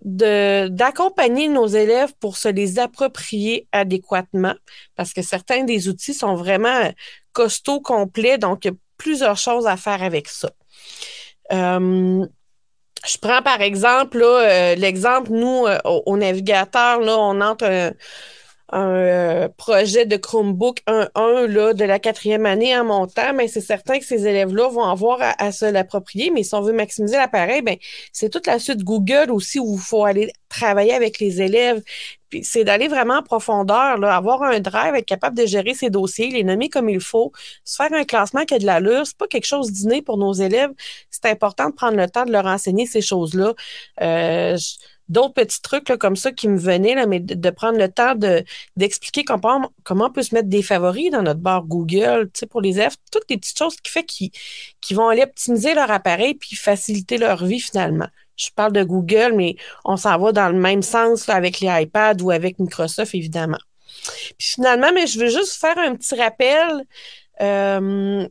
d'accompagner 0.03 1.49
nos 1.49 1.67
élèves 1.67 2.13
pour 2.21 2.37
se 2.37 2.49
les 2.49 2.79
approprier 2.79 3.67
adéquatement 3.73 4.55
parce 4.95 5.13
que 5.13 5.23
certains 5.23 5.65
des 5.65 5.89
outils 5.89 6.15
sont 6.15 6.37
vraiment 6.37 6.93
costauds 7.33 7.81
complets 7.81 8.39
donc 8.39 8.65
il 8.65 8.69
y 8.69 8.71
a 8.71 8.75
plusieurs 8.97 9.37
choses 9.37 9.67
à 9.67 9.77
faire 9.77 10.05
avec 10.05 10.29
ça. 10.29 10.53
Euh, 11.53 12.27
je 13.07 13.19
prends 13.19 13.43
par 13.43 13.61
exemple 13.61 14.21
euh, 14.23 14.75
l'exemple, 14.75 15.31
nous, 15.31 15.67
euh, 15.67 15.79
au, 15.85 16.17
navigateur, 16.17 17.01
là, 17.01 17.17
on 17.19 17.41
entre 17.41 17.65
un, 17.65 17.93
projet 18.69 20.07
de 20.07 20.17
Chromebook 20.17 20.81
1.1 20.87 21.75
de 21.75 21.85
la 21.85 21.99
quatrième 21.99 22.47
année 22.47 22.77
en 22.79 22.85
montant, 22.85 23.33
mais 23.35 23.49
c'est 23.49 23.61
certain 23.61 23.99
que 23.99 24.05
ces 24.05 24.27
élèves-là 24.27 24.69
vont 24.69 24.85
avoir 24.85 25.19
à, 25.21 25.53
se 25.53 25.65
l'approprier. 25.65 26.31
Mais 26.31 26.43
si 26.43 26.55
on 26.55 26.61
veut 26.61 26.73
maximiser 26.73 27.17
l'appareil, 27.17 27.63
ben, 27.63 27.77
c'est 28.13 28.29
toute 28.29 28.47
la 28.47 28.59
suite 28.59 28.85
Google 28.85 29.31
aussi 29.31 29.59
où 29.59 29.75
il 29.75 29.81
faut 29.81 30.05
aller 30.05 30.33
travailler 30.49 30.95
avec 30.95 31.19
les 31.19 31.41
élèves 31.43 31.83
c'est 32.43 32.65
d'aller 32.65 32.89
vraiment 32.89 33.19
en 33.19 33.23
profondeur, 33.23 33.99
là, 33.99 34.15
avoir 34.15 34.43
un 34.43 34.61
drive, 34.61 34.95
être 34.95 35.07
capable 35.07 35.37
de 35.37 35.47
gérer 35.47 35.75
ses 35.75 35.91
dossiers, 35.91 36.29
les 36.29 36.45
nommer 36.45 36.69
comme 36.69 36.89
il 36.89 37.01
faut, 37.01 37.33
se 37.65 37.77
faire 37.77 37.93
un 37.93 38.05
classement 38.05 38.45
qui 38.45 38.55
a 38.55 38.59
de 38.59 38.67
l'allure. 38.67 39.07
C'est 39.07 39.17
pas 39.17 39.27
quelque 39.27 39.47
chose 39.47 39.73
d'inné 39.73 40.03
pour 40.03 40.19
nos 40.19 40.33
élèves. 40.33 40.71
C'est 41.11 41.27
important 41.27 41.71
de 41.71 41.75
prendre 41.75 41.97
le 41.97 42.09
temps 42.09 42.25
de 42.25 42.33
leur 42.33 42.47
enseigner 42.47 42.87
ces 42.87 43.01
choses-là. 43.01 43.55
Euh, 44.03 44.57
d'autres 45.09 45.35
petits 45.35 45.63
trucs 45.63 45.89
là, 45.89 45.97
comme 45.97 46.17
ça 46.17 46.33
qui 46.33 46.49
me 46.49 46.59
venaient, 46.59 46.95
là, 46.95 47.07
mais 47.07 47.21
de, 47.21 47.51
prendre 47.51 47.79
le 47.79 47.89
temps 47.89 48.15
de, 48.15 48.45
d'expliquer 48.77 49.25
comment, 49.25 49.71
comment 49.85 50.07
on 50.07 50.13
peut 50.13 50.23
se 50.23 50.35
mettre 50.35 50.49
des 50.49 50.63
favoris 50.63 51.11
dans 51.11 51.23
notre 51.23 51.41
barre 51.41 51.65
Google, 51.65 52.31
pour 52.51 52.61
les 52.61 52.77
élèves, 52.77 52.97
toutes 53.11 53.29
les 53.31 53.39
petites 53.39 53.59
choses 53.59 53.77
qui 53.77 53.91
fait 53.91 54.05
qu'ils, 54.05 54.31
qui 54.81 54.95
vont 54.95 55.09
aller 55.09 55.23
optimiser 55.23 55.75
leur 55.75 55.91
appareil 55.91 56.35
puis 56.35 56.57
faciliter 56.57 57.19
leur 57.19 57.45
vie 57.45 57.61
finalement 57.61 58.09
je 58.39 58.51
parle 58.55 58.73
de 58.73 58.85
Google, 58.85 59.33
mais 59.35 59.57
on 59.85 59.97
s'en 59.97 60.17
va 60.19 60.33
dans 60.33 60.49
le 60.49 60.59
même 60.59 60.83
sens 60.83 61.29
avec 61.29 61.61
les 61.61 61.69
iPads 61.69 62.23
ou 62.23 62.31
avec 62.31 62.59
Microsoft, 62.59 63.15
évidemment. 63.15 63.59
Puis 64.39 64.49
finalement, 64.55 64.93
mais 64.95 65.07
je 65.07 65.19
veux 65.19 65.29
juste 65.29 65.55
faire 65.55 65.77
un 65.77 65.97
petit 65.97 66.15
rappel. 66.15 66.85
Euh, 67.41 68.27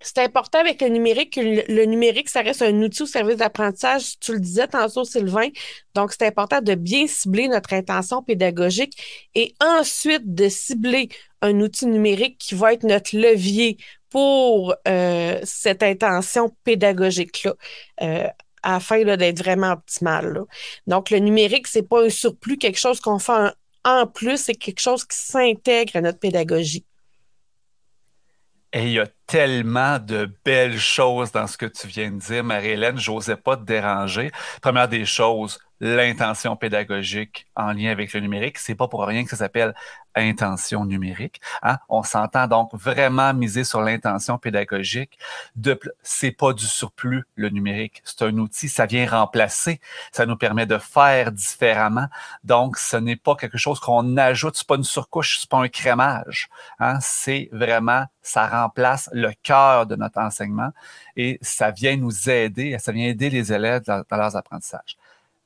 c'est 0.00 0.18
important 0.18 0.58
avec 0.58 0.80
le 0.80 0.88
numérique 0.88 1.34
que 1.34 1.40
le, 1.40 1.84
numérique, 1.84 2.28
ça 2.28 2.40
reste 2.40 2.62
un 2.62 2.82
outil 2.82 3.02
au 3.02 3.06
service 3.06 3.36
d'apprentissage. 3.36 4.18
Tu 4.18 4.32
le 4.32 4.40
disais 4.40 4.66
tantôt, 4.66 5.04
Sylvain. 5.04 5.48
Donc, 5.94 6.12
c'est 6.12 6.26
important 6.26 6.60
de 6.60 6.74
bien 6.74 7.06
cibler 7.06 7.48
notre 7.48 7.72
intention 7.72 8.22
pédagogique 8.22 8.96
et 9.34 9.54
ensuite 9.60 10.34
de 10.34 10.48
cibler 10.48 11.08
un 11.42 11.60
outil 11.60 11.86
numérique 11.86 12.38
qui 12.38 12.54
va 12.54 12.72
être 12.72 12.84
notre 12.84 13.16
levier 13.16 13.76
pour 14.08 14.74
euh, 14.88 15.38
cette 15.44 15.82
intention 15.82 16.54
pédagogique-là. 16.64 17.54
Euh, 18.02 18.26
afin 18.62 19.02
d'être 19.16 19.38
vraiment 19.38 19.72
optimal. 19.72 20.42
Donc, 20.86 21.08
le 21.08 21.18
numérique, 21.18 21.66
c'est 21.66 21.82
pas 21.82 22.04
un 22.04 22.10
surplus, 22.10 22.58
quelque 22.58 22.78
chose 22.78 23.00
qu'on 23.00 23.18
fait 23.18 23.54
en 23.84 24.06
plus, 24.06 24.36
c'est 24.36 24.54
quelque 24.54 24.80
chose 24.80 25.04
qui 25.04 25.16
s'intègre 25.16 25.96
à 25.96 26.00
notre 26.02 26.18
pédagogie. 26.18 26.84
Et 28.72 28.84
il 28.84 28.92
y 28.92 29.00
a 29.00 29.06
tellement 29.26 29.98
de 29.98 30.30
belles 30.44 30.78
choses 30.78 31.32
dans 31.32 31.46
ce 31.46 31.56
que 31.56 31.66
tu 31.66 31.88
viens 31.88 32.10
de 32.10 32.18
dire, 32.20 32.44
Marie-Hélène. 32.44 32.98
J'osais 32.98 33.36
pas 33.36 33.56
te 33.56 33.64
déranger. 33.64 34.30
Première 34.62 34.88
des 34.88 35.04
choses, 35.04 35.58
l'intention 35.80 36.56
pédagogique 36.56 37.46
en 37.56 37.72
lien 37.72 37.90
avec 37.90 38.12
le 38.12 38.20
numérique. 38.20 38.58
C'est 38.58 38.74
pas 38.74 38.88
pour 38.88 39.04
rien 39.04 39.24
que 39.24 39.30
ça 39.30 39.36
s'appelle 39.36 39.74
intention 40.14 40.84
numérique. 40.84 41.40
Hein? 41.62 41.78
On 41.88 42.02
s'entend 42.02 42.46
donc 42.46 42.74
vraiment 42.74 43.32
miser 43.32 43.64
sur 43.64 43.80
l'intention 43.80 44.38
pédagogique. 44.38 45.18
De, 45.56 45.78
c'est 46.02 46.32
pas 46.32 46.52
du 46.52 46.66
surplus 46.66 47.24
le 47.34 47.48
numérique. 47.48 48.02
C'est 48.04 48.22
un 48.22 48.36
outil, 48.38 48.68
ça 48.68 48.86
vient 48.86 49.08
remplacer. 49.08 49.80
Ça 50.12 50.26
nous 50.26 50.36
permet 50.36 50.66
de 50.66 50.78
faire 50.78 51.32
différemment. 51.32 52.06
Donc, 52.44 52.76
ce 52.76 52.96
n'est 52.96 53.16
pas 53.16 53.36
quelque 53.36 53.58
chose 53.58 53.80
qu'on 53.80 54.16
ajoute. 54.16 54.56
C'est 54.56 54.66
pas 54.66 54.76
une 54.76 54.84
surcouche, 54.84 55.38
c'est 55.40 55.50
pas 55.50 55.58
un 55.58 55.68
crémage. 55.68 56.48
Hein? 56.78 56.98
C'est 57.00 57.48
vraiment, 57.52 58.04
ça 58.22 58.46
remplace 58.46 59.08
le 59.12 59.30
cœur 59.42 59.86
de 59.86 59.96
notre 59.96 60.18
enseignement 60.18 60.70
et 61.16 61.38
ça 61.40 61.70
vient 61.70 61.96
nous 61.96 62.28
aider. 62.28 62.76
Ça 62.78 62.92
vient 62.92 63.06
aider 63.06 63.30
les 63.30 63.52
élèves 63.52 63.82
dans 63.84 64.04
leurs 64.10 64.36
apprentissages. 64.36 64.96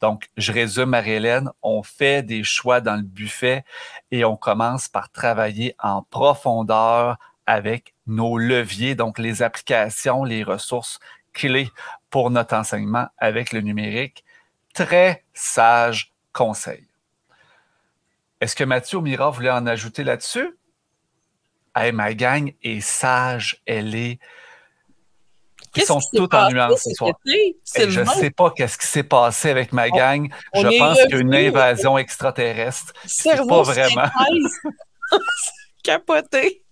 Donc, 0.01 0.29
je 0.37 0.53
résume, 0.53 0.91
Marie-Hélène, 0.91 1.51
on 1.63 1.83
fait 1.83 2.23
des 2.23 2.45
choix 2.45 2.81
dans 2.81 2.97
le 2.97 3.03
buffet 3.03 3.65
et 4.11 4.25
on 4.25 4.37
commence 4.37 4.89
par 4.89 5.11
travailler 5.11 5.75
en 5.79 6.03
profondeur 6.03 7.17
avec 7.47 7.95
nos 8.07 8.39
leviers, 8.39 8.95
donc 8.95 9.19
les 9.19 9.43
applications, 9.43 10.25
les 10.25 10.43
ressources 10.43 10.99
clés 11.33 11.71
pour 12.11 12.31
notre 12.31 12.55
enseignement 12.55 13.09
avec 13.19 13.53
le 13.53 13.61
numérique. 13.61 14.25
Très 14.73 15.25
sage 15.33 16.13
conseil. 16.33 16.87
Est-ce 18.41 18.57
que 18.57 18.65
Mathieu 18.65 19.01
Mira 19.01 19.31
voulait 19.31 19.51
en 19.51 19.67
ajouter 19.67 20.05
là-dessus? 20.05 20.57
Hey, 21.75 21.93
ma 21.93 22.15
gang 22.15 22.53
est 22.63 22.81
sage, 22.81 23.63
elle 23.67 23.95
est 23.95 24.19
ils 25.76 25.83
sont 25.83 26.00
tous 26.12 26.28
en 26.33 26.50
nuance 26.50 26.83
ce 26.83 26.90
soir. 26.90 27.12
je 27.25 28.00
ne 28.00 28.07
sais 28.07 28.31
pas 28.31 28.50
qu'est-ce 28.50 28.78
qui 28.78 28.87
s'est 28.87 29.02
passé 29.02 29.50
avec 29.50 29.73
ma 29.73 29.90
gang. 29.90 30.28
je 30.54 30.78
pense 30.78 30.99
qu'il 31.02 31.11
y 31.11 31.14
a 31.14 31.19
une 31.19 31.35
invasion 31.35 31.99
extraterrestre. 31.99 32.93
C'est 33.07 33.37
pas 33.47 33.62
vraiment. 33.62 34.09
Capoté. 35.83 36.64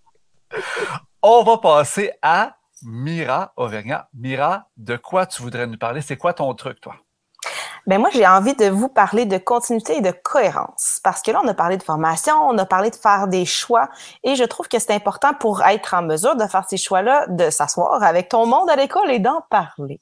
On 1.23 1.43
va 1.43 1.59
passer 1.59 2.13
à 2.23 2.57
Mira 2.83 3.53
Auvergnat. 3.57 4.09
Mira, 4.15 4.69
de 4.77 4.97
quoi 4.97 5.27
tu 5.27 5.43
voudrais 5.43 5.67
nous 5.67 5.79
parler? 5.79 6.01
C'est 6.01 6.17
quoi 6.17 6.35
ton 6.35 6.53
truc, 6.55 6.81
toi? 6.81 6.97
Ben 7.87 7.99
moi, 7.99 8.11
j'ai 8.13 8.27
envie 8.27 8.55
de 8.55 8.67
vous 8.67 8.89
parler 8.89 9.27
de 9.27 9.39
continuité 9.39 9.97
et 9.97 10.01
de 10.01 10.13
cohérence. 10.13 11.01
Parce 11.03 11.21
que 11.21 11.31
là, 11.33 11.41
on 11.43 11.49
a 11.49 11.55
parlé 11.55 11.77
de 11.77 11.83
formation, 11.83 12.35
on 12.49 12.57
a 12.59 12.65
parlé 12.65 12.91
de 12.91 12.97
faire 12.97 13.27
des 13.27 13.45
choix. 13.45 13.89
Et 14.23 14.37
je 14.37 14.45
trouve 14.45 14.69
que 14.69 14.79
c'est 14.79 14.93
important 14.93 15.35
pour 15.35 15.63
être 15.63 15.95
en 15.95 16.03
mesure 16.03 16.37
de 16.37 16.47
faire 16.47 16.65
ces 16.69 16.77
choix-là, 16.77 17.27
de 17.29 17.51
s'asseoir 17.51 18.03
avec 18.03 18.29
ton 18.29 18.47
monde 18.47 18.71
à 18.71 18.77
l'école 18.77 19.11
et 19.11 19.19
d'en 19.19 19.43
parler. 19.51 20.01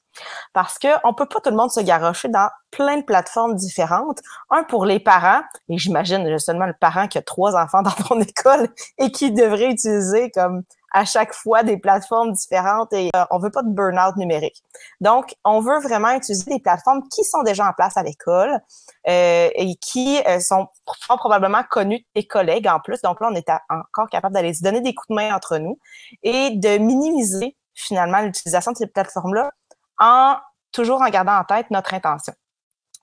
Parce 0.53 0.77
que 0.77 0.87
on 1.03 1.13
peut 1.13 1.25
pas 1.25 1.39
tout 1.39 1.49
le 1.49 1.55
monde 1.55 1.71
se 1.71 1.79
garrocher 1.79 2.27
dans 2.27 2.49
plein 2.69 2.97
de 2.97 3.03
plateformes 3.03 3.55
différentes. 3.55 4.19
Un 4.49 4.63
pour 4.63 4.85
les 4.85 4.99
parents, 4.99 5.41
et 5.69 5.77
j'imagine 5.77 6.37
seulement 6.37 6.67
le 6.67 6.75
parent 6.79 7.07
qui 7.07 7.17
a 7.17 7.21
trois 7.21 7.55
enfants 7.55 7.81
dans 7.81 7.91
ton 7.91 8.19
école 8.21 8.69
et 8.99 9.11
qui 9.11 9.31
devrait 9.31 9.71
utiliser 9.71 10.29
comme 10.31 10.63
à 10.93 11.05
chaque 11.05 11.33
fois 11.33 11.63
des 11.63 11.77
plateformes 11.77 12.31
différentes 12.31 12.91
et 12.93 13.09
euh, 13.15 13.23
on 13.31 13.39
veut 13.39 13.49
pas 13.49 13.63
de 13.63 13.69
burn-out 13.69 14.15
numérique. 14.17 14.61
Donc, 14.99 15.33
on 15.45 15.61
veut 15.61 15.79
vraiment 15.79 16.11
utiliser 16.11 16.51
des 16.51 16.59
plateformes 16.59 17.01
qui 17.09 17.23
sont 17.23 17.43
déjà 17.43 17.67
en 17.67 17.73
place 17.73 17.97
à 17.97 18.03
l'école 18.03 18.59
euh, 19.07 19.49
et 19.53 19.75
qui 19.75 20.19
euh, 20.27 20.39
sont, 20.39 20.67
probablement 21.07 21.63
connues 21.69 22.05
des 22.15 22.25
collègues 22.25 22.67
en 22.67 22.79
plus. 22.79 23.01
Donc 23.01 23.21
là, 23.21 23.29
on 23.31 23.35
est 23.35 23.49
encore 23.69 24.09
capable 24.09 24.35
d'aller 24.35 24.53
se 24.53 24.63
donner 24.63 24.81
des 24.81 24.93
coups 24.93 25.09
de 25.09 25.15
main 25.15 25.35
entre 25.35 25.57
nous 25.57 25.79
et 26.23 26.51
de 26.51 26.77
minimiser 26.77 27.57
finalement 27.73 28.19
l'utilisation 28.21 28.71
de 28.71 28.77
ces 28.77 28.87
plateformes-là 28.87 29.51
en 29.99 30.35
toujours 30.71 31.01
en 31.01 31.09
gardant 31.09 31.37
en 31.37 31.43
tête 31.43 31.69
notre 31.69 31.93
intention. 31.93 32.33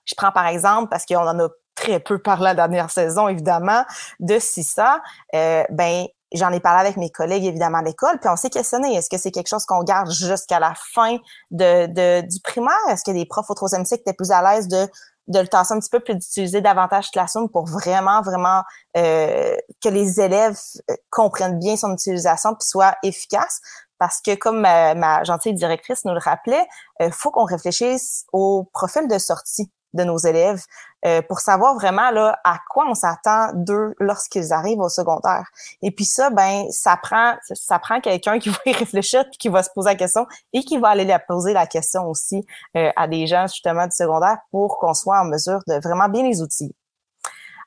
Je 0.05 0.15
prends 0.15 0.31
par 0.31 0.47
exemple, 0.47 0.89
parce 0.89 1.05
qu'on 1.05 1.17
en 1.17 1.39
a 1.39 1.49
très 1.75 1.99
peu 1.99 2.19
parlé 2.19 2.45
la 2.45 2.55
dernière 2.55 2.89
saison, 2.89 3.27
évidemment, 3.27 3.85
de 4.19 4.37
CISA, 4.39 5.01
euh, 5.35 5.63
ben 5.69 6.05
J'en 6.33 6.51
ai 6.51 6.59
parlé 6.59 6.81
avec 6.81 6.97
mes 6.97 7.09
collègues, 7.09 7.45
évidemment, 7.45 7.79
à 7.79 7.81
l'école, 7.81 8.19
puis 8.19 8.29
on 8.29 8.35
s'est 8.35 8.51
questionné. 8.51 8.95
Est-ce 8.95 9.09
que 9.09 9.17
c'est 9.17 9.31
quelque 9.31 9.47
chose 9.47 9.65
qu'on 9.65 9.83
garde 9.83 10.11
jusqu'à 10.11 10.59
la 10.59 10.73
fin 10.93 11.17
de, 11.49 11.87
de 11.87 12.27
du 12.27 12.39
primaire? 12.41 12.77
Est-ce 12.89 13.03
que 13.03 13.11
les 13.11 13.25
profs 13.25 13.49
au 13.49 13.55
troisième 13.55 13.85
cycle 13.85 14.01
étaient 14.01 14.13
plus 14.13 14.31
à 14.31 14.41
l'aise 14.43 14.67
de, 14.67 14.87
de 15.27 15.39
le 15.39 15.47
tasser 15.47 15.73
un 15.73 15.79
petit 15.79 15.89
peu, 15.89 15.99
puis 15.99 16.13
d'utiliser 16.13 16.61
davantage 16.61 17.09
Classroom 17.11 17.49
pour 17.49 17.65
vraiment, 17.65 18.21
vraiment 18.21 18.63
euh, 18.95 19.55
que 19.83 19.89
les 19.89 20.21
élèves 20.21 20.59
euh, 20.91 20.95
comprennent 21.09 21.57
bien 21.57 21.75
son 21.77 21.93
utilisation 21.93 22.53
puis 22.53 22.67
soient 22.67 22.95
efficaces? 23.01 23.61
Parce 23.97 24.21
que, 24.21 24.35
comme 24.35 24.61
ma, 24.61 24.95
ma 24.95 25.23
gentille 25.23 25.53
directrice 25.53 26.05
nous 26.05 26.13
le 26.13 26.19
rappelait, 26.19 26.65
il 26.99 27.07
euh, 27.07 27.11
faut 27.11 27.31
qu'on 27.31 27.45
réfléchisse 27.45 28.25
au 28.33 28.69
profil 28.71 29.07
de 29.07 29.17
sortie 29.17 29.71
de 29.93 30.03
nos 30.03 30.17
élèves 30.17 30.63
euh, 31.05 31.21
pour 31.21 31.39
savoir 31.39 31.75
vraiment 31.75 32.11
là 32.11 32.39
à 32.43 32.59
quoi 32.69 32.85
on 32.89 32.93
s'attend 32.93 33.51
d'eux 33.53 33.95
lorsqu'ils 33.99 34.53
arrivent 34.53 34.79
au 34.79 34.89
secondaire. 34.89 35.49
Et 35.81 35.91
puis 35.91 36.05
ça, 36.05 36.29
ben 36.29 36.65
ça 36.71 36.97
prend 36.97 37.35
ça 37.53 37.79
prend 37.79 38.01
quelqu'un 38.01 38.39
qui 38.39 38.49
va 38.49 38.57
y 38.65 38.73
réfléchir 38.73 39.23
puis 39.25 39.37
qui 39.37 39.49
va 39.49 39.63
se 39.63 39.69
poser 39.73 39.91
la 39.91 39.95
question 39.95 40.27
et 40.53 40.63
qui 40.63 40.77
va 40.77 40.89
aller 40.89 41.05
la 41.05 41.19
poser 41.19 41.53
la 41.53 41.67
question 41.67 42.07
aussi 42.07 42.45
euh, 42.75 42.91
à 42.95 43.07
des 43.07 43.27
gens 43.27 43.47
justement 43.47 43.85
du 43.85 43.95
secondaire 43.95 44.37
pour 44.51 44.77
qu'on 44.77 44.93
soit 44.93 45.19
en 45.19 45.25
mesure 45.25 45.61
de 45.67 45.75
vraiment 45.81 46.09
bien 46.09 46.23
les 46.23 46.41
outiller. 46.41 46.75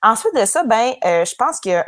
Ensuite 0.02 0.35
de 0.35 0.45
ça, 0.45 0.64
ben 0.64 0.93
euh, 1.05 1.25
je 1.25 1.35
pense 1.37 1.61
qu'il 1.61 1.83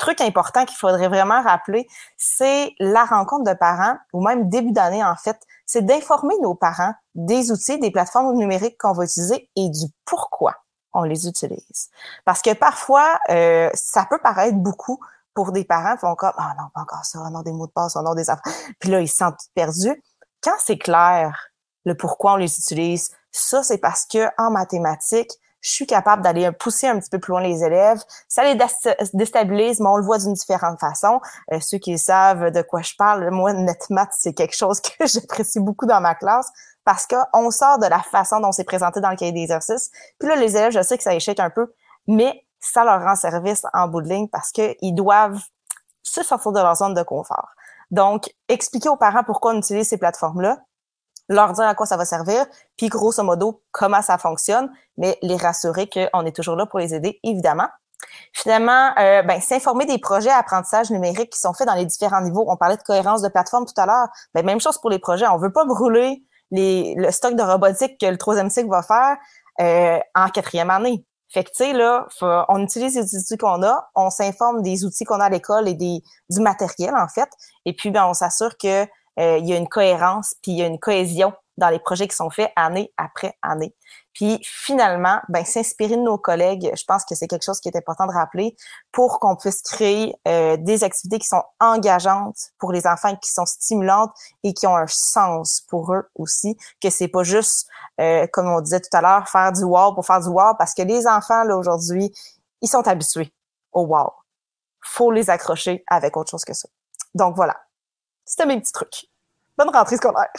truc 0.00 0.20
important 0.20 0.64
qu'il 0.64 0.76
faudrait 0.76 1.08
vraiment 1.08 1.42
rappeler, 1.42 1.86
c'est 2.16 2.72
la 2.80 3.04
rencontre 3.04 3.44
de 3.44 3.56
parents 3.56 3.96
ou 4.12 4.26
même 4.26 4.48
début 4.48 4.72
d'année 4.72 5.04
en 5.04 5.14
fait 5.14 5.38
c'est 5.70 5.86
d'informer 5.86 6.34
nos 6.42 6.56
parents 6.56 6.94
des 7.14 7.52
outils, 7.52 7.78
des 7.78 7.92
plateformes 7.92 8.34
numériques 8.34 8.76
qu'on 8.76 8.90
va 8.90 9.04
utiliser 9.04 9.48
et 9.54 9.68
du 9.68 9.86
pourquoi 10.04 10.56
on 10.92 11.04
les 11.04 11.28
utilise. 11.28 11.90
Parce 12.24 12.42
que 12.42 12.52
parfois, 12.54 13.20
euh, 13.28 13.70
ça 13.72 14.04
peut 14.10 14.18
paraître 14.18 14.56
beaucoup 14.56 14.98
pour 15.32 15.52
des 15.52 15.64
parents 15.64 15.94
qui 15.94 16.00
font 16.00 16.16
comme 16.16 16.32
Ah 16.36 16.54
non, 16.58 16.64
pas 16.74 16.80
encore 16.80 17.04
ça, 17.04 17.20
non, 17.30 17.42
des 17.42 17.52
mots 17.52 17.68
de 17.68 17.72
passe, 17.72 17.94
non, 17.94 18.14
des 18.14 18.28
affaires. 18.30 18.52
Puis 18.80 18.90
là, 18.90 19.00
ils 19.00 19.06
se 19.06 19.14
sentent 19.14 19.38
perdus. 19.54 20.02
Quand 20.42 20.56
c'est 20.58 20.78
clair 20.78 21.50
le 21.84 21.96
pourquoi 21.96 22.32
on 22.32 22.36
les 22.36 22.58
utilise, 22.58 23.12
ça, 23.30 23.62
c'est 23.62 23.78
parce 23.78 24.06
que 24.06 24.26
en 24.38 24.50
mathématiques, 24.50 25.38
je 25.60 25.70
suis 25.70 25.86
capable 25.86 26.22
d'aller 26.22 26.50
pousser 26.52 26.88
un 26.88 26.98
petit 26.98 27.10
peu 27.10 27.18
plus 27.18 27.32
loin 27.32 27.42
les 27.42 27.62
élèves. 27.62 28.02
Ça 28.28 28.44
les 28.44 28.58
déstabilise, 29.12 29.80
mais 29.80 29.88
on 29.88 29.96
le 29.96 30.04
voit 30.04 30.18
d'une 30.18 30.32
différente 30.32 30.80
façon. 30.80 31.20
Euh, 31.52 31.60
ceux 31.60 31.78
qui 31.78 31.98
savent 31.98 32.50
de 32.50 32.62
quoi 32.62 32.82
je 32.82 32.94
parle, 32.96 33.30
moi, 33.30 33.52
NetMath, 33.52 34.10
c'est 34.12 34.32
quelque 34.32 34.56
chose 34.56 34.80
que 34.98 35.06
j'apprécie 35.06 35.60
beaucoup 35.60 35.86
dans 35.86 36.00
ma 36.00 36.14
classe 36.14 36.50
parce 36.84 37.06
qu'on 37.06 37.50
sort 37.50 37.78
de 37.78 37.86
la 37.86 38.00
façon 38.00 38.40
dont 38.40 38.52
c'est 38.52 38.64
présenté 38.64 39.00
dans 39.00 39.10
le 39.10 39.16
cahier 39.16 39.32
d'exercice. 39.32 39.90
Puis 40.18 40.28
là, 40.28 40.36
les 40.36 40.56
élèves, 40.56 40.72
je 40.72 40.82
sais 40.82 40.96
que 40.96 41.02
ça 41.02 41.14
échec 41.14 41.38
un 41.38 41.50
peu, 41.50 41.72
mais 42.06 42.44
ça 42.58 42.84
leur 42.84 43.02
rend 43.02 43.16
service 43.16 43.62
en 43.72 43.88
bout 43.88 44.02
de 44.02 44.08
ligne 44.08 44.28
parce 44.28 44.50
qu'ils 44.50 44.94
doivent 44.94 45.40
se 46.02 46.22
sortir 46.22 46.52
de 46.52 46.60
leur 46.60 46.76
zone 46.76 46.94
de 46.94 47.02
confort. 47.02 47.50
Donc, 47.90 48.32
expliquer 48.48 48.88
aux 48.88 48.96
parents 48.96 49.24
pourquoi 49.24 49.52
on 49.52 49.58
utilise 49.58 49.88
ces 49.88 49.98
plateformes-là, 49.98 50.58
leur 51.30 51.52
dire 51.52 51.64
à 51.64 51.74
quoi 51.74 51.86
ça 51.86 51.96
va 51.96 52.04
servir, 52.04 52.44
puis 52.76 52.88
grosso 52.88 53.22
modo 53.22 53.62
comment 53.70 54.02
ça 54.02 54.18
fonctionne, 54.18 54.70
mais 54.98 55.16
les 55.22 55.36
rassurer 55.36 55.88
qu'on 55.88 56.26
est 56.26 56.34
toujours 56.34 56.56
là 56.56 56.66
pour 56.66 56.80
les 56.80 56.92
aider, 56.92 57.18
évidemment. 57.22 57.68
Finalement, 58.32 58.90
euh, 58.98 59.22
ben, 59.22 59.40
s'informer 59.40 59.86
des 59.86 59.98
projets 59.98 60.30
apprentissage 60.30 60.90
numérique 60.90 61.30
qui 61.30 61.38
sont 61.38 61.54
faits 61.54 61.66
dans 61.66 61.74
les 61.74 61.86
différents 61.86 62.20
niveaux. 62.20 62.44
On 62.48 62.56
parlait 62.56 62.76
de 62.76 62.82
cohérence 62.82 63.22
de 63.22 63.28
plateforme 63.28 63.64
tout 63.64 63.80
à 63.80 63.86
l'heure. 63.86 64.08
Ben, 64.34 64.44
même 64.44 64.60
chose 64.60 64.78
pour 64.78 64.90
les 64.90 64.98
projets. 64.98 65.26
On 65.28 65.38
veut 65.38 65.52
pas 65.52 65.64
brûler 65.64 66.24
les, 66.50 66.94
le 66.96 67.10
stock 67.12 67.36
de 67.36 67.42
robotique 67.42 68.00
que 68.00 68.06
le 68.06 68.18
troisième 68.18 68.50
cycle 68.50 68.68
va 68.68 68.82
faire 68.82 69.16
euh, 69.60 69.98
en 70.14 70.28
quatrième 70.28 70.70
année. 70.70 71.04
Fait 71.32 71.44
que, 71.44 71.50
tu 71.50 71.64
sais, 71.64 71.72
là, 71.72 72.08
on 72.48 72.60
utilise 72.60 72.96
les 72.96 73.16
outils 73.16 73.36
qu'on 73.36 73.62
a, 73.62 73.88
on 73.94 74.10
s'informe 74.10 74.62
des 74.62 74.84
outils 74.84 75.04
qu'on 75.04 75.20
a 75.20 75.26
à 75.26 75.28
l'école 75.28 75.68
et 75.68 75.74
du 75.74 76.40
matériel, 76.40 76.92
en 76.96 77.06
fait. 77.06 77.28
Et 77.66 77.76
puis, 77.76 77.92
ben, 77.92 78.06
on 78.06 78.14
s'assure 78.14 78.58
que 78.58 78.84
euh, 79.18 79.38
il 79.38 79.48
y 79.48 79.52
a 79.52 79.56
une 79.56 79.68
cohérence, 79.68 80.34
puis 80.42 80.52
il 80.52 80.58
y 80.58 80.62
a 80.62 80.66
une 80.66 80.78
cohésion 80.78 81.32
dans 81.56 81.68
les 81.68 81.78
projets 81.78 82.08
qui 82.08 82.16
sont 82.16 82.30
faits 82.30 82.50
année 82.56 82.92
après 82.96 83.34
année. 83.42 83.74
Puis 84.12 84.40
finalement, 84.42 85.20
ben, 85.28 85.44
s'inspirer 85.44 85.96
de 85.96 86.02
nos 86.02 86.18
collègues, 86.18 86.72
je 86.74 86.84
pense 86.84 87.04
que 87.04 87.14
c'est 87.14 87.28
quelque 87.28 87.44
chose 87.44 87.60
qui 87.60 87.68
est 87.68 87.76
important 87.76 88.06
de 88.06 88.12
rappeler 88.12 88.56
pour 88.90 89.20
qu'on 89.20 89.36
puisse 89.36 89.62
créer 89.62 90.14
euh, 90.26 90.56
des 90.56 90.82
activités 90.82 91.18
qui 91.18 91.28
sont 91.28 91.42
engageantes 91.60 92.50
pour 92.58 92.72
les 92.72 92.86
enfants, 92.86 93.14
qui 93.16 93.30
sont 93.30 93.46
stimulantes 93.46 94.12
et 94.42 94.52
qui 94.52 94.66
ont 94.66 94.76
un 94.76 94.86
sens 94.88 95.62
pour 95.68 95.94
eux 95.94 96.08
aussi, 96.16 96.56
que 96.82 96.90
c'est 96.90 97.08
pas 97.08 97.22
juste, 97.22 97.68
euh, 98.00 98.26
comme 98.32 98.48
on 98.48 98.60
disait 98.60 98.80
tout 98.80 98.96
à 98.96 99.00
l'heure, 99.00 99.28
faire 99.28 99.52
du 99.52 99.62
wow 99.62 99.94
pour 99.94 100.04
faire 100.04 100.20
du 100.20 100.28
wow, 100.28 100.54
parce 100.58 100.74
que 100.74 100.82
les 100.82 101.06
enfants, 101.06 101.44
là, 101.44 101.56
aujourd'hui, 101.56 102.12
ils 102.62 102.68
sont 102.68 102.86
habitués 102.88 103.32
au 103.72 103.82
wow. 103.82 104.12
Faut 104.82 105.12
les 105.12 105.30
accrocher 105.30 105.84
avec 105.86 106.16
autre 106.16 106.30
chose 106.30 106.44
que 106.44 106.54
ça. 106.54 106.68
Donc 107.14 107.36
voilà. 107.36 107.56
C'était 108.30 108.46
mes 108.46 108.60
petits 108.60 108.70
trucs. 108.70 109.06
Bonne 109.58 109.70
rentrée 109.70 109.96
scolaire. 109.96 110.30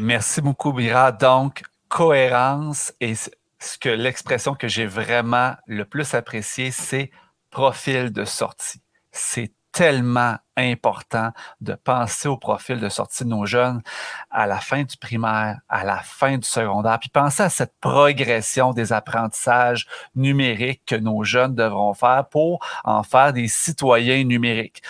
merci 0.00 0.40
beaucoup, 0.40 0.72
Mira. 0.72 1.10
Donc, 1.10 1.64
cohérence 1.88 2.92
et 3.00 3.16
ce 3.16 3.76
que 3.80 3.88
l'expression 3.88 4.54
que 4.54 4.68
j'ai 4.68 4.86
vraiment 4.86 5.56
le 5.66 5.84
plus 5.84 6.14
appréciée, 6.14 6.70
c'est 6.70 7.10
profil 7.50 8.12
de 8.12 8.24
sortie. 8.24 8.82
C'est 9.10 9.52
tellement 9.72 10.36
important 10.56 11.32
de 11.60 11.74
penser 11.74 12.28
au 12.28 12.36
profil 12.36 12.78
de 12.78 12.88
sortie 12.88 13.24
de 13.24 13.30
nos 13.30 13.46
jeunes 13.46 13.82
à 14.30 14.46
la 14.46 14.60
fin 14.60 14.82
du 14.82 14.96
primaire, 14.96 15.60
à 15.68 15.84
la 15.84 15.98
fin 15.98 16.36
du 16.36 16.46
secondaire, 16.46 16.98
puis 16.98 17.08
penser 17.08 17.42
à 17.42 17.48
cette 17.48 17.72
progression 17.80 18.72
des 18.72 18.92
apprentissages 18.92 19.86
numériques 20.14 20.82
que 20.86 20.94
nos 20.94 21.24
jeunes 21.24 21.54
devront 21.54 21.94
faire 21.94 22.26
pour 22.30 22.64
en 22.84 23.02
faire 23.02 23.32
des 23.32 23.48
citoyens 23.48 24.24
numériques. 24.24 24.82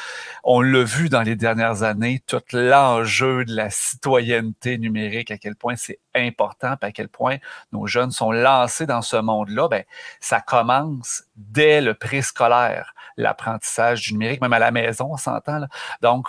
On 0.43 0.61
l'a 0.61 0.83
vu 0.83 1.09
dans 1.09 1.23
les 1.23 1.37
dernières 1.37 1.85
années, 1.85 2.21
tout 2.27 2.43
l'enjeu 2.53 3.45
de 3.45 3.55
la 3.55 3.71
citoyenneté 3.71 4.79
numérique, 4.79 5.31
à 5.31 5.39
quel 5.39 5.55
point 5.55 5.77
c'est 5.77 6.01
important, 6.15 6.77
puis 6.77 6.89
à 6.89 6.93
quel 6.93 7.09
point 7.09 7.37
nos 7.71 7.87
jeunes 7.87 8.11
sont 8.11 8.33
lancés 8.33 8.87
dans 8.87 9.03
ce 9.03 9.17
monde-là, 9.17 9.69
ben, 9.69 9.85
ça 10.21 10.41
commence 10.41 11.25
dès 11.37 11.81
le 11.81 11.95
préscolaire, 11.95 12.95
l'apprentissage 13.17 14.03
du 14.03 14.13
numérique, 14.13 14.41
même 14.41 14.53
à 14.53 14.59
la 14.59 14.71
maison, 14.71 15.11
on 15.13 15.17
s'entend 15.17 15.53
donc, 16.01 16.29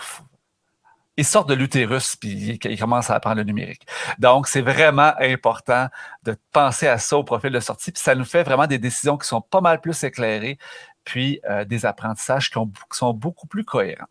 ils 1.16 1.24
sortent 1.24 1.48
de 1.48 1.54
l'utérus 1.54 2.16
puis 2.16 2.58
ils 2.62 2.78
commencent 2.78 3.10
à 3.10 3.14
apprendre 3.14 3.36
le 3.36 3.44
numérique. 3.44 3.86
Donc, 4.18 4.48
c'est 4.48 4.60
vraiment 4.60 5.12
important 5.20 5.88
de 6.24 6.36
penser 6.52 6.88
à 6.88 6.98
ça 6.98 7.16
au 7.16 7.24
profil 7.24 7.52
de 7.52 7.60
sortie. 7.60 7.92
Puis 7.92 8.02
ça 8.02 8.14
nous 8.14 8.24
fait 8.24 8.42
vraiment 8.42 8.66
des 8.66 8.78
décisions 8.78 9.16
qui 9.16 9.28
sont 9.28 9.40
pas 9.40 9.60
mal 9.60 9.80
plus 9.80 10.02
éclairées, 10.02 10.58
puis 11.04 11.40
euh, 11.48 11.64
des 11.64 11.86
apprentissages 11.86 12.50
qui, 12.50 12.58
sont 12.92 13.14
beaucoup 13.14 13.46
plus 13.46 13.64
cohérents. 13.64 14.08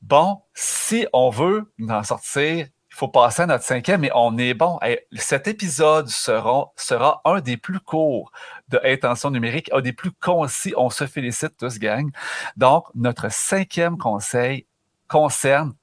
Bon, 0.00 0.40
si 0.54 1.06
on 1.12 1.28
veut 1.28 1.70
en 1.88 2.02
sortir, 2.02 2.66
faut 3.00 3.08
passer 3.08 3.40
à 3.40 3.46
notre 3.46 3.64
cinquième 3.64 4.04
et 4.04 4.10
on 4.14 4.36
est 4.36 4.52
bon. 4.52 4.78
cet 5.14 5.48
épisode 5.48 6.08
sera, 6.08 7.22
un 7.24 7.40
des 7.40 7.56
plus 7.56 7.80
courts 7.80 8.30
de 8.68 8.78
Intention 8.84 9.30
numérique, 9.30 9.70
un 9.72 9.80
des 9.80 9.94
plus 9.94 10.12
concis. 10.12 10.74
On 10.76 10.90
se 10.90 11.06
félicite 11.06 11.56
tous, 11.56 11.78
gang. 11.78 12.10
Donc, 12.58 12.88
notre 12.94 13.32
cinquième 13.32 13.96
conseil 13.96 14.66
concerne 15.08 15.74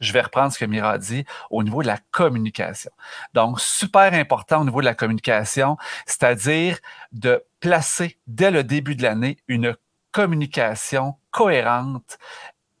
je 0.00 0.12
vais 0.12 0.20
reprendre 0.20 0.52
ce 0.52 0.58
que 0.58 0.64
Mira 0.66 0.90
a 0.90 0.98
dit 0.98 1.24
au 1.50 1.62
niveau 1.62 1.80
de 1.82 1.86
la 1.86 1.98
communication. 2.10 2.90
Donc, 3.32 3.60
super 3.60 4.12
important 4.12 4.60
au 4.60 4.64
niveau 4.64 4.80
de 4.80 4.86
la 4.86 4.94
communication, 4.94 5.78
c'est-à-dire 6.04 6.78
de 7.12 7.42
placer 7.60 8.18
dès 8.26 8.50
le 8.50 8.62
début 8.62 8.94
de 8.96 9.04
l'année 9.04 9.38
une 9.48 9.74
communication 10.10 11.14
cohérente 11.30 12.18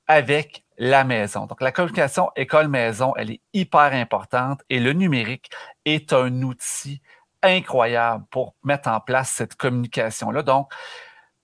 avec 0.08 0.65
la 0.78 1.04
maison. 1.04 1.46
Donc, 1.46 1.60
la 1.60 1.72
communication 1.72 2.30
école-maison, 2.36 3.14
elle 3.16 3.30
est 3.30 3.40
hyper 3.52 3.92
importante 3.92 4.62
et 4.68 4.80
le 4.80 4.92
numérique 4.92 5.50
est 5.84 6.12
un 6.12 6.42
outil 6.42 7.00
incroyable 7.42 8.24
pour 8.30 8.54
mettre 8.64 8.88
en 8.88 9.00
place 9.00 9.30
cette 9.30 9.54
communication-là. 9.54 10.42
Donc, 10.42 10.70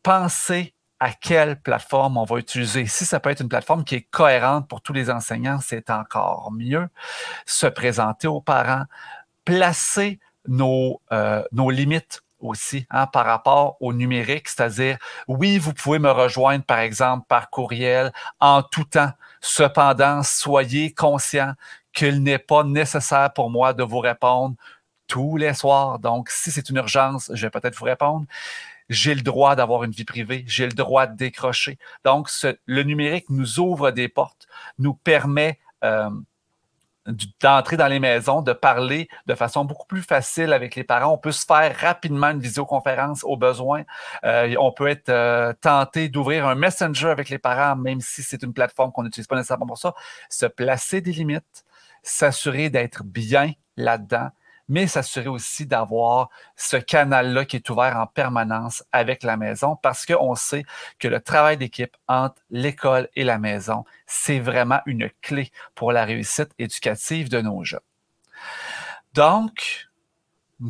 pensez 0.03 0.75
à 1.01 1.13
quelle 1.13 1.61
plateforme 1.61 2.17
on 2.17 2.25
va 2.25 2.39
utiliser. 2.39 2.87
Si 2.87 3.05
ça 3.05 3.19
peut 3.19 3.31
être 3.31 3.41
une 3.41 3.49
plateforme 3.49 3.85
qui 3.85 3.97
est 3.97 4.03
cohérente 4.03 4.69
pour 4.69 4.83
tous 4.83 4.93
les 4.93 5.11
enseignants, 5.11 5.59
c'est 5.61 5.91
encore 5.91 6.53
mieux. 6.53 6.89
Se 7.45 7.67
présenter 7.67 8.29
aux 8.29 8.41
parents, 8.41 8.85
placer 9.45 10.21
nos, 10.47 11.01
euh, 11.11 11.43
nos 11.53 11.71
limites 11.71 12.22
aussi 12.43 12.87
hein, 12.91 13.07
par 13.07 13.25
rapport 13.25 13.77
au 13.81 13.93
numérique, 13.93 14.49
c'est-à-dire, 14.49 14.99
oui, 15.29 15.59
vous 15.59 15.73
pouvez 15.73 15.99
me 15.99 16.11
rejoindre, 16.11 16.65
par 16.65 16.81
exemple, 16.81 17.27
par 17.29 17.51
courriel 17.51 18.13
en 18.41 18.63
tout 18.63 18.85
temps. 18.85 19.13
Cependant, 19.41 20.23
soyez 20.23 20.93
conscient 20.93 21.55
qu'il 21.93 22.23
n'est 22.23 22.39
pas 22.39 22.65
nécessaire 22.65 23.33
pour 23.33 23.51
moi 23.51 23.73
de 23.73 23.83
vous 23.83 23.99
répondre 23.99 24.57
tous 25.07 25.37
les 25.37 25.55
soirs. 25.55 25.99
Donc, 25.99 26.31
si 26.31 26.51
c'est 26.51 26.69
une 26.71 26.77
urgence, 26.77 27.31
je 27.35 27.47
vais 27.47 27.51
peut-être 27.51 27.77
vous 27.77 27.85
répondre. 27.85 28.27
J'ai 28.89 29.15
le 29.15 29.23
droit 29.23 29.57
d'avoir 29.57 29.85
une 29.85 29.91
vie 29.91 30.05
privée, 30.05 30.45
j'ai 30.47 30.67
le 30.67 30.73
droit 30.73 31.07
de 31.07 31.17
décrocher. 31.17 31.79
Donc, 32.05 32.29
le 32.67 32.83
numérique 32.83 33.27
nous 33.31 33.59
ouvre 33.61 33.91
des 33.91 34.09
portes, 34.09 34.47
nous 34.79 34.95
permet 34.95 35.59
euh, 35.85 36.11
d'entrer 37.41 37.77
dans 37.77 37.89
les 37.89 37.99
maisons, 37.99 38.43
de 38.43 38.53
parler 38.53 39.09
de 39.27 39.35
façon 39.35 39.65
beaucoup 39.65 39.87
plus 39.87 40.03
facile 40.03 40.53
avec 40.53 40.77
les 40.77 40.85
parents. 40.85 41.13
On 41.13 41.19
peut 41.19 41.33
se 41.33 41.45
faire 41.45 41.75
rapidement 41.77 42.31
une 42.31 42.41
visioconférence 42.41 43.25
au 43.25 43.37
besoin. 43.37 43.83
Euh, 44.25 44.55
on 44.59 44.73
peut 44.73 44.89
être 44.89 45.09
euh, 45.09 45.53
tenté 45.61 46.09
d'ouvrir 46.09 46.47
un 46.47 46.55
messenger 46.55 47.09
avec 47.09 47.29
les 47.29 47.39
parents, 47.39 47.77
même 47.77 48.01
si 48.01 48.23
c'est 48.23 48.43
une 48.43 48.53
plateforme 48.53 48.93
qu'on 48.93 49.03
n'utilise 49.03 49.27
pas 49.27 49.37
nécessairement 49.37 49.67
pour 49.67 49.79
ça. 49.79 49.95
Se 50.31 50.47
placer 50.47 51.01
des 51.01 51.13
limites, 51.13 51.65
s'assurer 52.03 52.71
d'être 52.71 53.03
bien 53.05 53.53
là-dedans 53.77 54.31
mais 54.69 54.87
s'assurer 54.87 55.29
aussi 55.29 55.67
d'avoir 55.67 56.31
ce 56.57 56.77
canal-là 56.77 57.45
qui 57.45 57.57
est 57.57 57.71
ouvert 57.71 57.97
en 57.97 58.07
permanence 58.07 58.85
avec 58.93 59.23
la 59.23 59.37
maison 59.37 59.77
parce 59.77 60.07
qu'on 60.07 60.35
sait 60.35 60.65
que 60.99 61.09
le 61.09 61.21
travail 61.21 61.57
d'équipe 61.57 61.97
entre 62.09 62.41
l'école 62.51 63.09
et 63.17 63.25
la 63.25 63.39
maison, 63.39 63.85
c'est 64.07 64.39
vraiment 64.39 64.81
une 64.87 65.11
clé 65.21 65.51
pour 65.75 65.93
la 65.93 66.05
réussite 66.05 66.51
éducative 66.59 67.29
de 67.29 67.41
nos 67.41 67.65
jeunes. 67.65 67.81
Donc, 69.15 69.89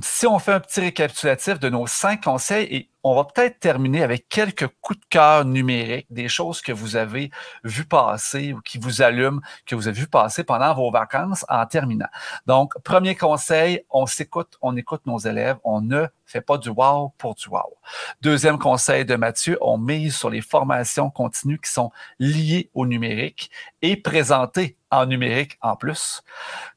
si 0.01 0.27
on 0.27 0.39
fait 0.39 0.53
un 0.53 0.61
petit 0.61 0.81
récapitulatif 0.81 1.59
de 1.61 1.69
nos 1.69 1.87
cinq 1.87 2.25
conseils 2.25 2.65
et 2.75 2.89
on 3.05 3.15
va 3.15 3.25
peut-être 3.25 3.59
terminer 3.59 4.03
avec 4.03 4.29
quelques 4.29 4.69
coups 4.81 5.01
de 5.01 5.05
cœur 5.11 5.45
numériques, 5.45 6.07
des 6.11 6.29
choses 6.29 6.61
que 6.61 6.73
vous 6.73 6.97
avez 6.97 7.31
vues 7.65 7.85
passer 7.85 8.53
ou 8.53 8.61
qui 8.61 8.79
vous 8.79 9.03
allument, 9.03 9.41
que 9.67 9.75
vous 9.75 9.89
avez 9.89 10.01
vu 10.01 10.07
passer 10.07 10.45
pendant 10.45 10.73
vos 10.75 10.91
vacances 10.91 11.45
en 11.49 11.67
terminant. 11.67 12.09
Donc, 12.47 12.75
premier 12.85 13.17
conseil, 13.17 13.85
on 13.91 14.07
s'écoute, 14.07 14.57
on 14.61 14.77
écoute 14.77 15.03
nos 15.07 15.19
élèves, 15.19 15.57
on 15.65 15.81
ne 15.81 16.07
fait 16.25 16.41
pas 16.41 16.59
du 16.59 16.71
wow 16.71 17.13
pour 17.19 17.35
du 17.35 17.49
wow. 17.49 17.77
Deuxième 18.21 18.59
conseil 18.59 19.05
de 19.05 19.17
Mathieu, 19.17 19.59
on 19.61 19.79
mise 19.79 20.17
sur 20.17 20.31
les 20.31 20.41
formations 20.41 21.11
continues 21.11 21.59
qui 21.59 21.71
sont 21.71 21.91
liées 22.19 22.71
au 22.73 22.87
numérique 22.87 23.51
et 23.83 23.97
présentées 23.97 24.77
en 24.91 25.07
numérique 25.07 25.59
en 25.61 25.75
plus. 25.75 26.23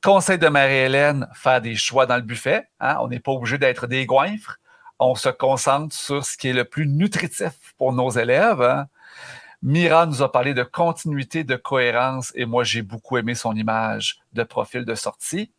Conseil 0.03 0.39
de 0.39 0.47
Marie-Hélène, 0.47 1.27
faire 1.33 1.61
des 1.61 1.75
choix 1.75 2.05
dans 2.05 2.15
le 2.15 2.21
buffet. 2.21 2.67
Hein? 2.79 2.97
On 3.01 3.09
n'est 3.09 3.19
pas 3.19 3.31
obligé 3.31 3.57
d'être 3.57 3.88
des 3.88 4.05
goinfres 4.05 4.57
on 4.99 5.15
se 5.15 5.29
concentre 5.29 5.95
sur 5.95 6.25
ce 6.25 6.38
qui 6.38 6.49
est 6.49 6.53
le 6.53 6.65
plus 6.65 6.88
nutritif 6.88 7.73
pour 7.77 7.93
nos 7.93 8.10
élèves. 8.10 8.62
Hein. 8.62 8.88
Mira 9.62 10.05
nous 10.05 10.21
a 10.21 10.31
parlé 10.31 10.53
de 10.53 10.63
continuité, 10.63 11.43
de 11.43 11.55
cohérence, 11.55 12.31
et 12.36 12.45
moi, 12.45 12.63
j'ai 12.63 12.81
beaucoup 12.81 13.17
aimé 13.17 13.36
son 13.36 13.55
image 13.55 14.19
de 14.34 14.43
profil 14.43 14.86
de 14.86 14.95
sortie. 14.95 15.51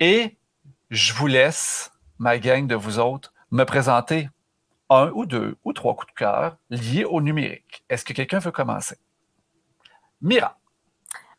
Et 0.00 0.36
je 0.90 1.12
vous 1.12 1.26
laisse, 1.26 1.92
ma 2.18 2.38
gang 2.38 2.66
de 2.66 2.74
vous 2.74 2.98
autres, 2.98 3.32
me 3.50 3.64
présenter 3.64 4.28
un 4.90 5.10
ou 5.14 5.26
deux 5.26 5.56
ou 5.64 5.72
trois 5.72 5.94
coups 5.94 6.12
de 6.12 6.18
cœur 6.18 6.56
liés 6.70 7.04
au 7.04 7.20
numérique. 7.20 7.84
Est-ce 7.88 8.04
que 8.04 8.12
quelqu'un 8.12 8.38
veut 8.38 8.50
commencer? 8.50 8.96
Mira. 10.20 10.58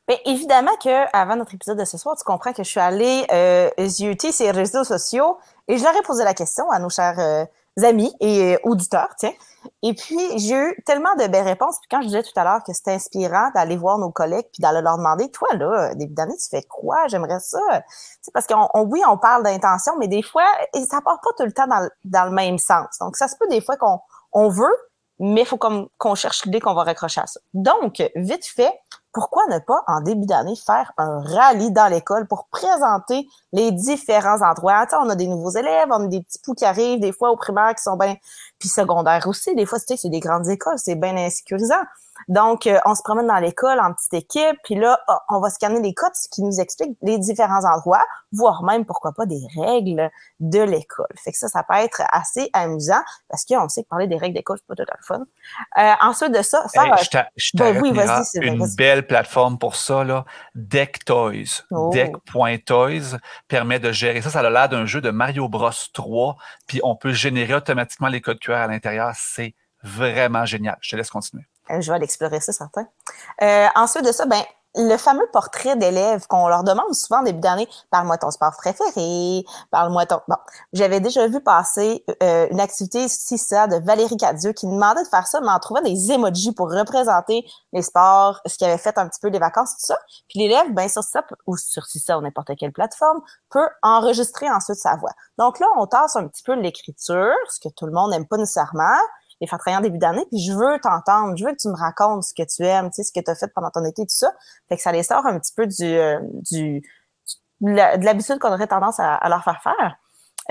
Bien, 0.07 0.17
évidemment 0.25 0.75
que 0.83 1.05
avant 1.17 1.35
notre 1.35 1.55
épisode 1.55 1.79
de 1.79 1.85
ce 1.85 1.97
soir, 1.97 2.15
tu 2.15 2.23
comprends 2.23 2.53
que 2.53 2.63
je 2.63 2.69
suis 2.69 2.79
allée 2.79 3.25
euh, 3.31 3.69
zioter 3.87 4.31
ces 4.31 4.51
réseaux 4.51 4.83
sociaux 4.83 5.39
et 5.67 5.79
je 5.79 5.83
leur 5.83 5.95
ai 5.95 6.03
posé 6.03 6.23
la 6.23 6.35
question 6.35 6.69
à 6.69 6.77
nos 6.77 6.89
chers 6.89 7.19
euh, 7.19 7.45
amis 7.83 8.13
et 8.19 8.53
euh, 8.53 8.57
auditeurs, 8.65 9.09
tiens. 9.17 9.33
Et 9.81 9.95
puis, 9.95 10.19
j'ai 10.37 10.53
eu 10.53 10.83
tellement 10.85 11.15
de 11.15 11.25
belles 11.25 11.47
réponses. 11.47 11.79
Puis 11.79 11.87
quand 11.89 12.03
je 12.03 12.07
disais 12.07 12.21
tout 12.21 12.39
à 12.39 12.43
l'heure 12.43 12.63
que 12.63 12.71
c'était 12.71 12.91
inspirant 12.91 13.49
d'aller 13.55 13.77
voir 13.77 13.97
nos 13.97 14.11
collègues 14.11 14.45
puis 14.53 14.61
d'aller 14.61 14.81
leur 14.81 14.97
demander, 14.97 15.31
toi, 15.31 15.47
là, 15.55 15.95
début 15.95 16.13
d'année, 16.13 16.37
tu 16.37 16.49
fais 16.49 16.61
quoi? 16.69 17.07
J'aimerais 17.07 17.39
ça. 17.39 17.59
C'est 18.21 18.31
parce 18.31 18.45
qu'on, 18.45 18.67
oui, 18.83 19.01
on 19.09 19.17
parle 19.17 19.41
d'intention, 19.41 19.93
mais 19.97 20.07
des 20.07 20.21
fois, 20.21 20.45
ça 20.87 21.01
part 21.01 21.19
pas 21.19 21.31
tout 21.35 21.45
le 21.45 21.51
temps 21.51 21.65
dans, 21.65 21.89
dans 22.03 22.25
le 22.25 22.31
même 22.31 22.59
sens. 22.59 22.99
Donc, 23.01 23.17
ça 23.17 23.27
se 23.27 23.35
peut 23.37 23.47
des 23.47 23.59
fois 23.59 23.75
qu'on 23.75 23.99
on 24.33 24.49
veut, 24.49 24.77
mais 25.17 25.41
il 25.41 25.47
faut 25.47 25.57
comme 25.57 25.87
qu'on 25.97 26.13
cherche 26.13 26.45
l'idée 26.45 26.59
qu'on 26.59 26.75
va 26.75 26.83
raccrocher 26.83 27.21
à 27.21 27.25
ça. 27.27 27.39
Donc, 27.55 28.03
vite 28.15 28.45
fait, 28.45 28.71
pourquoi 29.15 29.47
ne 29.47 29.59
pas, 29.59 29.81
en 29.87 30.01
début 30.01 30.25
d'année, 30.25 30.57
faire 30.57 30.91
un 30.97 31.21
rallye 31.21 31.71
dans 31.71 31.87
l'école 31.87 32.27
pour 32.27 32.47
présenter 32.49 33.25
les 33.55 33.71
différents 33.71 34.41
endroits? 34.41 34.85
on 35.01 35.09
a 35.09 35.15
des 35.15 35.27
nouveaux 35.27 35.51
élèves, 35.51 35.87
on 35.89 36.05
a 36.05 36.07
des 36.07 36.21
petits 36.21 36.39
poux 36.39 36.53
qui 36.53 36.65
arrivent, 36.65 36.99
des 36.99 37.13
fois 37.13 37.31
au 37.31 37.37
primaire 37.37 37.73
qui 37.75 37.83
sont 37.83 37.95
bien, 37.95 38.15
puis 38.59 38.69
secondaire 38.69 39.25
aussi, 39.27 39.55
des 39.55 39.65
fois, 39.65 39.79
c'est 39.79 40.09
des 40.09 40.19
grandes 40.19 40.49
écoles, 40.49 40.77
c'est 40.77 40.95
bien 40.95 41.15
insécurisant. 41.15 41.83
Donc, 42.27 42.65
euh, 42.65 42.79
on 42.85 42.95
se 42.95 43.03
promène 43.03 43.27
dans 43.27 43.37
l'école 43.37 43.79
en 43.79 43.93
petite 43.93 44.13
équipe, 44.13 44.57
puis 44.63 44.75
là, 44.75 44.99
ah, 45.07 45.21
on 45.29 45.39
va 45.39 45.49
scanner 45.49 45.81
les 45.81 45.93
codes 45.93 46.11
qui 46.31 46.41
nous 46.41 46.59
expliquent 46.59 46.97
les 47.01 47.17
différents 47.17 47.65
endroits, 47.65 48.03
voire 48.31 48.63
même, 48.63 48.85
pourquoi 48.85 49.11
pas, 49.11 49.25
des 49.25 49.41
règles 49.55 50.09
de 50.39 50.61
l'école. 50.61 51.13
Fait 51.23 51.31
que 51.31 51.37
ça, 51.37 51.49
ça 51.49 51.63
peut 51.63 51.75
être 51.75 52.01
assez 52.11 52.49
amusant, 52.53 53.01
parce 53.29 53.45
qu'on 53.45 53.67
sait 53.69 53.83
que 53.83 53.89
parler 53.89 54.07
des 54.07 54.17
règles 54.17 54.35
d'école, 54.35 54.57
c'est 54.57 54.67
pas 54.67 54.75
tout 54.75 54.89
le 54.89 55.03
fun. 55.03 55.23
Euh, 55.77 55.93
ensuite 56.01 56.31
de 56.31 56.41
ça, 56.41 56.65
faire... 56.73 56.97
je 57.35 57.51
ben 57.53 57.81
oui, 57.81 57.91
Une 58.41 58.65
belle 58.75 59.05
plateforme 59.05 59.59
pour 59.59 59.75
ça, 59.75 60.03
là, 60.03 60.25
Deck 60.55 61.05
Toys. 61.05 61.63
Oh. 61.69 61.91
Deck.toys 61.93 63.17
permet 63.47 63.79
de 63.79 63.91
gérer 63.91 64.21
ça. 64.21 64.29
Ça 64.29 64.39
a 64.39 64.49
l'air 64.49 64.69
d'un 64.69 64.85
jeu 64.85 65.01
de 65.01 65.09
Mario 65.09 65.47
Bros 65.47 65.71
3, 65.93 66.37
puis 66.67 66.79
on 66.83 66.95
peut 66.95 67.13
générer 67.13 67.53
automatiquement 67.53 68.07
les 68.07 68.21
codes 68.21 68.39
QR 68.39 68.53
à 68.53 68.67
l'intérieur. 68.67 69.11
C'est 69.15 69.55
vraiment 69.83 70.45
génial. 70.45 70.77
Je 70.81 70.91
te 70.91 70.95
laisse 70.95 71.09
continuer. 71.09 71.45
Euh, 71.71 71.81
je 71.81 71.89
vais 71.89 71.95
aller 71.95 72.05
explorer 72.05 72.39
ça, 72.39 72.51
certain. 72.51 72.87
Euh, 73.41 73.67
ensuite 73.75 74.05
de 74.05 74.11
ça, 74.11 74.25
ben, 74.25 74.43
le 74.75 74.97
fameux 74.97 75.27
portrait 75.31 75.75
d'élèves 75.75 76.27
qu'on 76.27 76.47
leur 76.47 76.63
demande 76.63 76.93
souvent 76.93 77.21
début 77.23 77.39
d'année, 77.39 77.67
parle-moi 77.91 78.17
ton 78.17 78.31
sport 78.31 78.51
préféré, 78.57 79.45
parle-moi 79.71 80.05
ton... 80.05 80.19
Bon, 80.27 80.35
j'avais 80.73 80.99
déjà 80.99 81.27
vu 81.27 81.41
passer 81.41 82.03
euh, 82.21 82.47
une 82.51 82.59
activité 82.59 83.07
ça 83.07 83.67
de 83.67 83.77
Valérie 83.85 84.17
Cadieux 84.17 84.53
qui 84.53 84.65
demandait 84.65 85.03
de 85.03 85.07
faire 85.07 85.27
ça, 85.27 85.39
mais 85.41 85.49
en 85.49 85.59
trouvant 85.59 85.81
des 85.81 86.11
emojis 86.11 86.51
pour 86.51 86.71
représenter 86.71 87.45
les 87.73 87.81
sports, 87.81 88.41
ce 88.45 88.57
qui 88.57 88.65
avait 88.65 88.77
fait 88.77 88.97
un 88.97 89.07
petit 89.07 89.19
peu 89.19 89.29
les 89.29 89.39
vacances, 89.39 89.71
tout 89.71 89.85
ça. 89.87 89.97
Puis 90.27 90.39
l'élève, 90.39 90.73
ben 90.73 90.87
sur 90.87 91.03
ça, 91.03 91.23
ou 91.47 91.57
sur 91.57 91.85
ça 91.85 92.17
ou 92.17 92.21
n'importe 92.21 92.51
quelle 92.57 92.71
plateforme, 92.71 93.21
peut 93.49 93.67
enregistrer 93.81 94.49
ensuite 94.49 94.77
sa 94.77 94.95
voix. 94.95 95.11
Donc 95.37 95.59
là, 95.59 95.67
on 95.77 95.87
tasse 95.87 96.15
un 96.15 96.27
petit 96.27 96.43
peu 96.43 96.53
l'écriture, 96.53 97.33
ce 97.49 97.59
que 97.59 97.73
tout 97.73 97.85
le 97.85 97.91
monde 97.91 98.11
n'aime 98.11 98.27
pas 98.27 98.37
nécessairement, 98.37 98.99
les 99.41 99.47
travailler 99.47 99.77
en 99.77 99.81
début 99.81 99.97
d'année, 99.97 100.25
puis 100.29 100.39
je 100.39 100.53
veux 100.53 100.79
t'entendre, 100.81 101.35
je 101.35 101.45
veux 101.45 101.51
que 101.51 101.57
tu 101.61 101.67
me 101.67 101.75
racontes 101.75 102.23
ce 102.23 102.33
que 102.33 102.43
tu 102.43 102.65
aimes, 102.65 102.89
tu 102.89 102.95
sais, 102.95 103.03
ce 103.03 103.11
que 103.11 103.23
tu 103.23 103.29
as 103.29 103.35
fait 103.35 103.51
pendant 103.53 103.69
ton 103.69 103.83
été, 103.83 104.03
tout 104.03 104.15
ça. 104.15 104.31
Fait 104.69 104.77
que 104.77 104.81
ça 104.81 104.91
les 104.91 105.03
sort 105.03 105.25
un 105.25 105.37
petit 105.39 105.53
peu 105.53 105.67
du, 105.67 105.83
euh, 105.83 106.19
du 106.51 106.81
de 107.61 108.05
l'habitude 108.05 108.39
qu'on 108.39 108.53
aurait 108.53 108.67
tendance 108.67 108.99
à, 108.99 109.27
leur 109.29 109.43
faire 109.43 109.61
faire. 109.61 109.95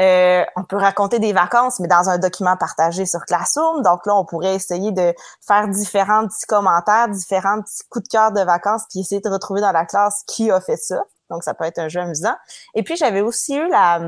Euh, 0.01 0.45
on 0.57 0.65
peut 0.65 0.77
raconter 0.77 1.21
des 1.21 1.33
vacances, 1.33 1.79
mais 1.79 1.87
dans 1.87 2.09
un 2.09 2.19
document 2.19 2.57
partagé 2.57 3.07
sur 3.07 3.21
Classroom. 3.21 3.83
Donc 3.83 4.07
là, 4.07 4.17
on 4.17 4.25
pourrait 4.25 4.55
essayer 4.55 4.91
de 4.91 5.15
faire 5.47 5.69
différents 5.69 6.27
petits 6.27 6.47
commentaires, 6.49 7.09
différents 7.09 7.61
petits 7.63 7.85
coups 7.91 8.05
de 8.05 8.09
cœur 8.09 8.33
de 8.33 8.41
vacances, 8.41 8.83
puis 8.91 9.01
essayer 9.01 9.21
de 9.21 9.29
retrouver 9.29 9.61
dans 9.61 9.71
la 9.71 9.85
classe 9.85 10.25
qui 10.27 10.51
a 10.51 10.61
fait 10.61 10.77
ça. 10.77 11.01
Donc, 11.31 11.45
ça 11.45 11.55
peut 11.55 11.65
être 11.65 11.79
un 11.79 11.89
jeu 11.89 12.01
amusant. 12.01 12.35
Et 12.75 12.83
puis, 12.83 12.97
j'avais 12.97 13.21
aussi 13.21 13.55
eu 13.55 13.69
la, 13.69 14.01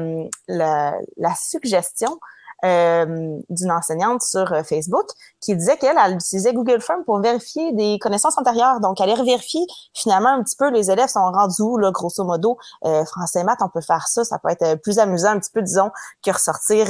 la, 0.49 0.95
la 1.17 1.35
suggestion 1.35 2.19
euh, 2.65 3.39
d'une 3.51 3.71
enseignante 3.71 4.23
sur 4.23 4.51
euh, 4.51 4.63
Facebook 4.63 5.07
qui 5.43 5.55
disait 5.55 5.77
qu'elle 5.77 5.99
elle 6.03 6.15
utilisait 6.15 6.55
Google 6.55 6.81
Form 6.81 7.05
pour 7.05 7.21
vérifier 7.21 7.73
des 7.75 7.99
connaissances 7.99 8.39
antérieures. 8.39 8.81
Donc, 8.81 8.99
elle 8.99 9.15
vérifier 9.15 9.61
finalement 9.93 10.31
un 10.31 10.43
petit 10.43 10.57
peu 10.57 10.71
les 10.71 10.91
élèves 10.91 11.11
sont 11.11 11.21
rendus 11.21 11.61
où, 11.61 11.77
là, 11.77 11.91
grosso 11.91 12.25
modo. 12.25 12.57
Euh, 12.87 13.05
français 13.05 13.45
maths, 13.45 13.61
on 13.61 13.69
peut 13.69 13.83
faire 13.83 14.09
ça. 14.09 14.25
Ça 14.25 14.39
peut 14.39 14.49
être 14.49 14.77
plus 14.77 14.99
amusant 14.99 15.31
un 15.31 15.39
petit 15.39 15.51
peu, 15.53 15.61
disons, 15.61 15.91
que 16.25 16.31
ressortir 16.31 16.87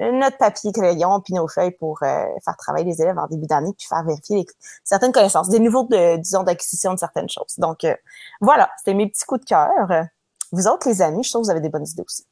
notre 0.00 0.36
papier 0.36 0.72
crayon 0.72 1.20
puis 1.20 1.34
nos 1.34 1.48
feuilles 1.48 1.72
pour 1.72 1.98
faire 2.00 2.56
travailler 2.58 2.84
les 2.84 3.00
élèves 3.02 3.18
en 3.18 3.26
début 3.26 3.46
d'année 3.46 3.72
puis 3.76 3.86
faire 3.86 4.02
vérifier 4.04 4.46
certaines 4.84 5.12
connaissances, 5.12 5.48
des 5.48 5.60
niveaux 5.60 5.84
de 5.84 6.16
disons 6.16 6.42
d'acquisition 6.42 6.94
de 6.94 6.98
certaines 6.98 7.28
choses. 7.28 7.54
Donc 7.58 7.86
voilà, 8.40 8.70
c'était 8.78 8.94
mes 8.94 9.08
petits 9.08 9.24
coups 9.24 9.40
de 9.40 9.46
cœur. 9.46 10.06
Vous 10.52 10.66
autres 10.68 10.88
les 10.88 11.02
amis, 11.02 11.22
je 11.22 11.30
trouve 11.30 11.42
que 11.42 11.46
vous 11.46 11.50
avez 11.50 11.60
des 11.60 11.68
bonnes 11.68 11.86
idées 11.86 12.04
aussi. 12.06 12.24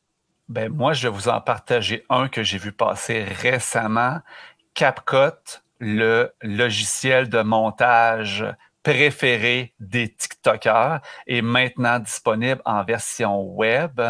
Ben, 0.48 0.72
moi, 0.72 0.94
je 0.94 1.08
vais 1.08 1.14
vous 1.14 1.28
en 1.28 1.42
partager 1.42 2.06
un 2.08 2.28
que 2.28 2.42
j'ai 2.42 2.56
vu 2.56 2.72
passer 2.72 3.22
récemment. 3.22 4.20
CapCut, 4.72 5.60
le 5.78 6.32
logiciel 6.40 7.28
de 7.28 7.42
montage 7.42 8.46
préféré 8.82 9.74
des 9.78 10.08
TikTokers 10.14 11.00
est 11.26 11.42
maintenant 11.42 11.98
disponible 11.98 12.62
en 12.64 12.82
version 12.82 13.42
web. 13.42 14.00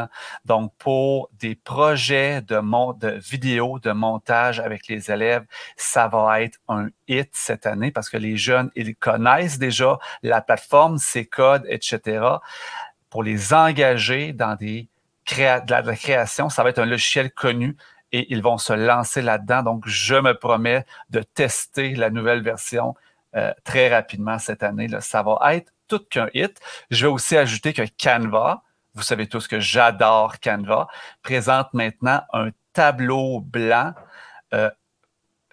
Donc, 0.44 0.72
pour 0.79 1.29
des 1.33 1.57
projets 1.57 2.42
de, 2.42 2.61
de 2.98 3.18
vidéos, 3.18 3.81
de 3.81 3.90
montage 3.90 4.61
avec 4.61 4.87
les 4.87 5.11
élèves, 5.11 5.44
ça 5.77 6.07
va 6.07 6.42
être 6.42 6.61
un 6.68 6.87
hit 7.09 7.31
cette 7.33 7.66
année 7.66 7.90
parce 7.90 8.09
que 8.09 8.16
les 8.16 8.37
jeunes, 8.37 8.70
ils 8.77 8.94
connaissent 8.94 9.59
déjà 9.59 9.98
la 10.22 10.40
plateforme, 10.40 10.98
ses 10.98 11.27
codes, 11.27 11.66
etc. 11.68 12.24
Pour 13.11 13.24
les 13.24 13.53
engager 13.53 14.33
dans 14.33 14.55
des 14.55 14.88
de 15.36 15.70
la, 15.70 15.96
création, 15.96 16.48
ça 16.48 16.62
va 16.62 16.70
être 16.70 16.78
un 16.78 16.86
logiciel 16.86 17.30
connu 17.30 17.76
et 18.12 18.32
ils 18.32 18.42
vont 18.42 18.58
se 18.58 18.72
lancer 18.72 19.22
là-dedans. 19.22 19.62
Donc, 19.62 19.86
je 19.86 20.14
me 20.14 20.32
promets 20.32 20.86
de 21.10 21.20
tester 21.22 21.94
la 21.94 22.10
nouvelle 22.10 22.42
version 22.42 22.94
euh, 23.36 23.52
très 23.64 23.94
rapidement 23.94 24.38
cette 24.38 24.62
année. 24.62 24.88
Là. 24.88 25.00
Ça 25.00 25.22
va 25.22 25.38
être 25.54 25.72
tout 25.86 26.00
qu'un 26.10 26.28
hit. 26.34 26.58
Je 26.90 27.06
vais 27.06 27.12
aussi 27.12 27.36
ajouter 27.36 27.72
que 27.72 27.82
Canva, 28.02 28.62
vous 28.94 29.02
savez 29.02 29.26
tous 29.26 29.46
que 29.46 29.60
j'adore 29.60 30.40
Canva, 30.40 30.88
présente 31.22 31.72
maintenant 31.74 32.22
un 32.32 32.50
tableau 32.72 33.40
blanc 33.40 33.92
euh, 34.54 34.70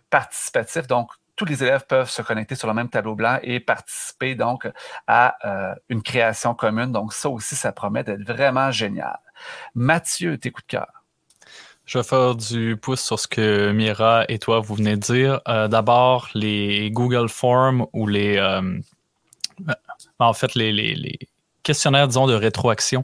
participatif. 0.09 0.87
Donc, 0.87 1.11
tous 1.35 1.45
les 1.45 1.63
élèves 1.63 1.85
peuvent 1.85 2.09
se 2.09 2.21
connecter 2.21 2.55
sur 2.55 2.67
le 2.67 2.73
même 2.73 2.89
tableau 2.89 3.15
blanc 3.15 3.39
et 3.43 3.59
participer 3.59 4.35
donc 4.35 4.69
à 5.05 5.35
euh, 5.45 5.75
une 5.89 6.01
création 6.01 6.53
commune. 6.55 6.93
Donc, 6.93 7.13
ça 7.13 7.29
aussi, 7.29 7.55
ça 7.55 7.73
promet 7.73 8.03
d'être 8.03 8.23
vraiment 8.23 8.71
génial. 8.71 9.19
Mathieu, 9.73 10.37
tes 10.37 10.51
coups 10.51 10.65
de 10.67 10.71
cœur. 10.71 11.03
Je 11.85 11.99
vais 11.99 12.03
faire 12.03 12.35
du 12.35 12.77
pouce 12.77 13.01
sur 13.01 13.19
ce 13.19 13.27
que 13.27 13.71
Mira 13.71 14.25
et 14.27 14.39
toi 14.39 14.59
vous 14.59 14.75
venez 14.75 14.95
de 14.95 15.01
dire. 15.01 15.41
Euh, 15.47 15.67
d'abord, 15.67 16.29
les 16.33 16.89
Google 16.91 17.29
Forms 17.29 17.85
ou 17.93 18.07
les. 18.07 18.37
Euh, 18.37 18.79
en 20.19 20.33
fait, 20.33 20.55
les, 20.55 21.19
questionnaires, 21.65 22.07
disons, 22.07 22.27
de 22.27 22.33
rétroaction, 22.33 23.03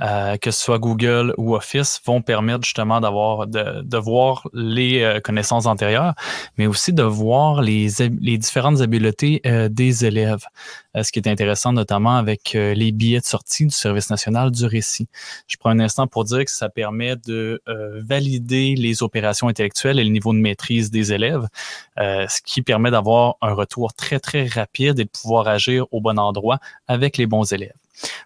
euh, 0.00 0.36
que 0.36 0.50
ce 0.50 0.62
soit 0.62 0.78
Google 0.78 1.32
ou 1.38 1.54
Office, 1.54 2.00
vont 2.04 2.20
permettre 2.20 2.64
justement 2.64 3.00
d'avoir 3.00 3.46
de, 3.46 3.80
de, 3.82 3.96
voir 3.96 4.46
les 4.52 5.02
euh, 5.02 5.20
connaissances 5.20 5.64
antérieures, 5.66 6.14
mais 6.58 6.66
aussi 6.66 6.92
de 6.92 7.02
voir 7.02 7.62
les, 7.62 7.88
les 8.20 8.36
différentes 8.36 8.80
habiletés 8.80 9.40
euh, 9.46 9.68
des 9.68 10.04
élèves. 10.04 10.44
Euh, 10.96 11.04
ce 11.04 11.12
qui 11.12 11.20
est 11.20 11.28
intéressant 11.28 11.72
notamment 11.72 12.16
avec 12.16 12.56
euh, 12.56 12.74
les 12.74 12.90
billets 12.90 13.20
de 13.20 13.24
sortie 13.24 13.64
du 13.64 13.74
service 13.74 14.10
national 14.10 14.50
du 14.50 14.66
récit. 14.66 15.06
Je 15.46 15.56
prends 15.56 15.70
un 15.70 15.78
instant 15.78 16.08
pour 16.08 16.24
dire 16.24 16.44
que 16.44 16.50
ça 16.50 16.68
permet 16.68 17.14
de 17.14 17.62
valider 18.02 18.74
les 18.76 19.02
opérations 19.02 19.48
intellectuelles 19.48 19.98
et 20.00 20.04
le 20.04 20.10
niveau 20.10 20.32
de 20.32 20.38
maîtrise 20.38 20.90
des 20.90 21.12
élèves, 21.12 21.46
ce 21.96 22.40
qui 22.42 22.62
permet 22.62 22.90
d'avoir 22.90 23.36
un 23.40 23.52
retour 23.52 23.92
très, 23.92 24.18
très 24.18 24.46
rapide 24.46 24.98
et 24.98 25.04
de 25.04 25.08
pouvoir 25.10 25.46
agir 25.48 25.86
au 25.92 26.00
bon 26.00 26.18
endroit 26.18 26.58
avec 26.88 27.16
les 27.16 27.26
bons 27.26 27.52
élèves. 27.52 27.74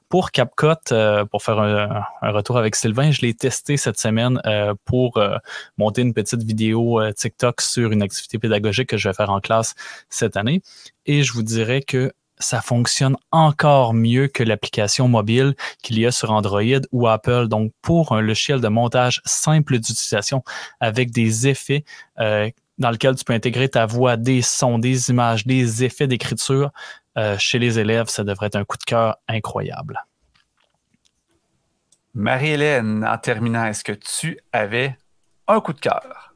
Pour 0.09 0.31
CapCut, 0.31 0.92
euh, 0.92 1.24
pour 1.24 1.42
faire 1.42 1.59
un, 1.59 2.05
retour 2.22 2.57
avec 2.57 2.77
Sylvain, 2.77 3.11
je 3.11 3.20
l'ai 3.22 3.35
testé 3.35 3.77
cette 3.77 3.98
semaine 3.98 4.40
euh, 4.46 4.74
pour 4.85 5.16
euh, 5.16 5.37
monter 5.79 6.03
une 6.03 6.14
petite 6.14 6.42
vidéo 6.42 7.00
TikTok 7.12 7.61
sur 7.61 7.92
une 7.92 8.03
activité 8.03 8.38
pédagogique 8.38 8.88
que 8.90 8.96
je 8.96 9.09
vais 9.09 9.14
faire 9.14 9.31
en 9.31 9.40
classe 9.40 9.74
cette 10.09 10.37
année. 10.37 10.62
Et 11.07 11.22
je 11.22 11.33
vous 11.33 11.42
dirais 11.42 11.83
que 11.83 12.12
ça 12.38 12.61
fonctionne 12.61 13.16
encore 13.31 13.94
mieux 13.94 14.27
que 14.27 14.42
l'application 14.42 15.09
mobile 15.09 15.55
qu'il 15.83 15.98
y 15.98 16.07
a 16.07 16.11
sur 16.11 16.31
Android 16.31 16.62
ou 16.92 17.07
Apple. 17.07 17.46
Donc, 17.48 17.72
pour 17.81 18.12
un 18.12 18.20
logiciel 18.20 18.61
de 18.61 18.68
montage 18.68 19.20
simple 19.24 19.79
d'utilisation 19.79 20.42
avec 20.81 21.12
des 21.12 21.46
effets 21.46 21.85
dans 22.79 22.90
lequel 22.90 23.14
tu 23.14 23.24
peux 23.24 23.33
intégrer 23.33 23.68
ta 23.68 23.87
voix, 23.87 24.16
des 24.16 24.42
sons, 24.42 24.79
des 24.79 25.11
images, 25.11 25.46
des 25.46 25.85
effets 25.85 26.07
d'écriture, 26.07 26.70
euh, 27.16 27.38
chez 27.38 27.59
les 27.59 27.79
élèves, 27.79 28.09
ça 28.09 28.24
devrait 28.24 28.46
être 28.46 28.57
un 28.57 28.64
coup 28.64 28.77
de 28.77 28.85
cœur 28.85 29.16
incroyable. 29.29 29.98
Marie-Hélène, 32.14 33.05
en 33.05 33.18
terminant, 33.18 33.64
est-ce 33.64 33.83
que 33.83 33.92
tu 33.92 34.38
avais 34.53 34.96
un 35.48 35.61
coup 35.61 35.72
de 35.72 35.81
cœur? 35.81 36.35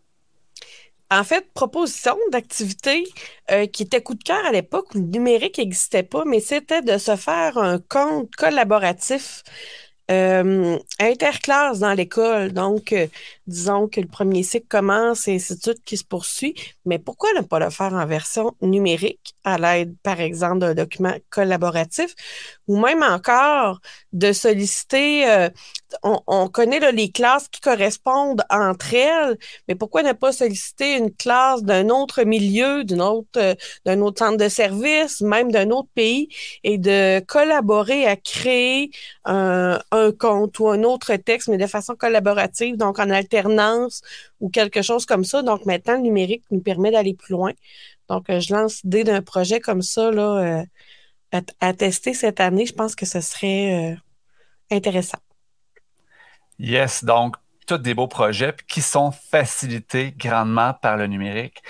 En 1.11 1.25
fait, 1.25 1.51
proposition 1.55 2.17
d'activité 2.33 3.05
euh, 3.51 3.67
qui 3.67 3.85
était 3.85 4.03
coup 4.03 4.15
de 4.15 4.23
cœur 4.23 4.45
à 4.45 4.53
l'époque 4.53 4.95
où 4.95 4.99
le 4.99 5.05
numérique 5.05 5.57
n'existait 5.59 6.03
pas, 6.03 6.25
mais 6.27 6.41
c'était 6.41 6.83
de 6.83 6.99
se 6.99 7.17
faire 7.17 7.57
un 7.57 7.79
compte 7.79 8.35
collaboratif 8.37 9.43
euh, 10.11 10.79
interclasse 10.99 11.81
dans 11.81 11.93
l'école. 11.93 12.53
Donc, 12.53 12.95
disons 13.47 13.89
que 13.89 14.01
le 14.01 14.07
premier 14.07 14.43
cycle 14.43 14.67
commence 14.69 15.29
et 15.29 15.39
c'est 15.39 15.59
tout 15.59 15.75
qui 15.85 15.97
se 15.97 16.05
poursuit. 16.05 16.55
Mais 16.87 16.99
pourquoi 16.99 17.33
ne 17.35 17.43
pas 17.43 17.59
le 17.59 17.71
faire 17.71 17.93
en 17.93 18.07
version 18.07 18.55
numérique 18.63 19.35
à 19.45 19.59
l'aide, 19.59 19.95
par 20.03 20.21
exemple, 20.21 20.59
d'un 20.61 20.75
document 20.75 21.15
collaboratif 21.31 22.15
ou 22.67 22.79
même 22.79 23.03
encore 23.03 23.81
de 24.13 24.33
solliciter, 24.33 25.29
euh, 25.31 25.51
on, 26.03 26.49
connaît 26.49 26.81
là, 26.81 26.93
les 26.93 27.11
classes 27.11 27.49
qui 27.49 27.61
correspondent 27.61 28.43
entre 28.51 28.95
elles, 28.95 29.39
mais 29.67 29.75
pourquoi 29.75 30.03
ne 30.03 30.13
pas 30.13 30.33
solliciter 30.33 30.97
une 30.97 31.15
classe 31.15 31.63
d'un 31.63 31.89
autre 31.89 32.23
milieu, 32.25 32.85
d'un 32.85 33.01
autre, 33.01 33.29
euh, 33.39 33.55
d'un 33.85 34.01
autre 34.01 34.19
centre 34.19 34.37
de 34.37 34.49
service, 34.49 35.21
même 35.21 35.51
d'un 35.53 35.71
autre 35.71 35.89
pays 35.95 36.29
et 36.65 36.79
de 36.79 37.21
collaborer 37.21 38.07
à 38.07 38.17
créer 38.17 38.91
un, 39.25 39.79
compte 40.19 40.59
ou 40.59 40.69
un 40.69 40.83
autre 40.85 41.15
texte, 41.17 41.49
mais 41.49 41.59
de 41.59 41.67
façon 41.67 41.95
collaborative, 41.95 42.77
donc 42.77 42.99
en 42.99 43.11
alternance 43.11 44.03
ou 44.41 44.49
quelque 44.51 44.83
chose 44.83 45.07
comme 45.07 45.25
ça. 45.25 45.43
Donc 45.43 45.67
maintenant, 45.67 45.95
le 45.95 46.01
numérique 46.01 46.45
nous 46.51 46.61
permet 46.61 46.91
d'aller 46.91 47.15
plus 47.15 47.33
loin. 47.33 47.53
Donc, 48.09 48.31
euh, 48.31 48.41
je 48.41 48.55
lance 48.55 48.83
l'idée 48.85 49.05
d'un 49.05 49.23
projet 49.23 49.61
comme 49.61 49.83
ça 49.83 50.11
là, 50.11 50.63
euh, 51.33 51.41
à, 51.61 51.73
tester 51.75 52.15
cette 52.15 52.41
année. 52.41 52.67
Je 52.67 52.73
pense 52.75 52.95
que 52.95 53.07
ce 53.07 53.21
serait 53.21 53.97
intéressant. 54.71 55.19
Yes, 56.59 57.05
donc 57.05 57.37
tous 57.67 57.79
des 57.79 57.95
beaux 57.95 58.09
projets 58.09 58.55
qui 58.67 58.83
sont 58.83 59.13
facilités 59.13 60.13
grandement 60.17 60.75
par 60.75 60.97
le 60.97 61.07
numérique. 61.07 61.63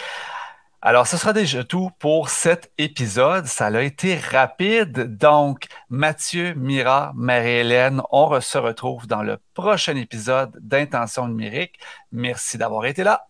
Alors, 0.81 1.09
ce 1.09 1.16
sera 1.16 1.33
déjà 1.33 1.64
tout 1.64 1.90
pour 1.98 2.29
cet 2.29 2.70
épisode. 2.79 3.46
Ça 3.46 3.66
a 3.66 3.81
été 3.83 4.16
rapide. 4.16 5.16
Donc, 5.16 5.66
Mathieu, 5.90 6.55
Mira, 6.55 7.11
Marie-Hélène, 7.16 8.01
on 8.12 8.40
se 8.40 8.59
retrouve 8.59 9.09
dans 9.09 9.24
le 9.24 9.38
prochain 9.55 9.96
épisode 9.96 10.57
d'Intention 10.61 11.27
numérique. 11.27 11.81
Merci 12.12 12.59
d'avoir 12.59 12.87
été 12.87 13.03
là. 13.03 13.27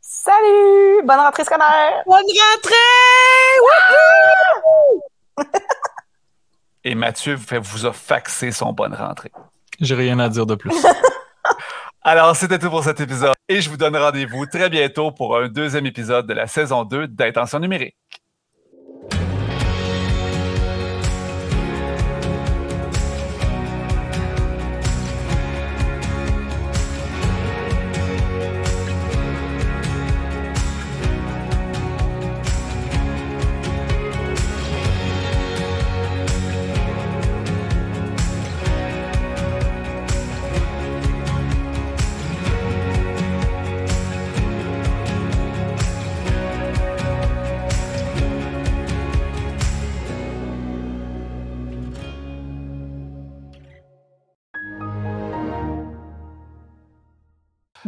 Salut! 0.00 1.02
Bonne 1.04 1.20
rentrée 1.20 1.44
scolaire! 1.44 2.02
Bonne 2.04 2.16
rentrée! 2.16 2.74
Et 6.82 6.94
Mathieu 6.96 7.38
vous 7.60 7.86
a 7.86 7.92
faxé 7.92 8.50
son 8.50 8.72
bonne 8.72 8.94
rentrée. 8.94 9.30
J'ai 9.80 9.94
rien 9.94 10.18
à 10.18 10.28
dire 10.28 10.46
de 10.46 10.54
plus. 10.54 10.74
Alors, 12.02 12.34
c'était 12.34 12.58
tout 12.58 12.70
pour 12.70 12.82
cet 12.84 13.00
épisode 13.00 13.34
et 13.48 13.60
je 13.60 13.68
vous 13.68 13.76
donne 13.76 13.96
rendez-vous 13.96 14.46
très 14.46 14.70
bientôt 14.70 15.10
pour 15.10 15.36
un 15.36 15.48
deuxième 15.48 15.86
épisode 15.86 16.26
de 16.26 16.32
la 16.32 16.46
saison 16.46 16.84
2 16.84 17.08
d'Intention 17.08 17.58
numérique. 17.58 17.96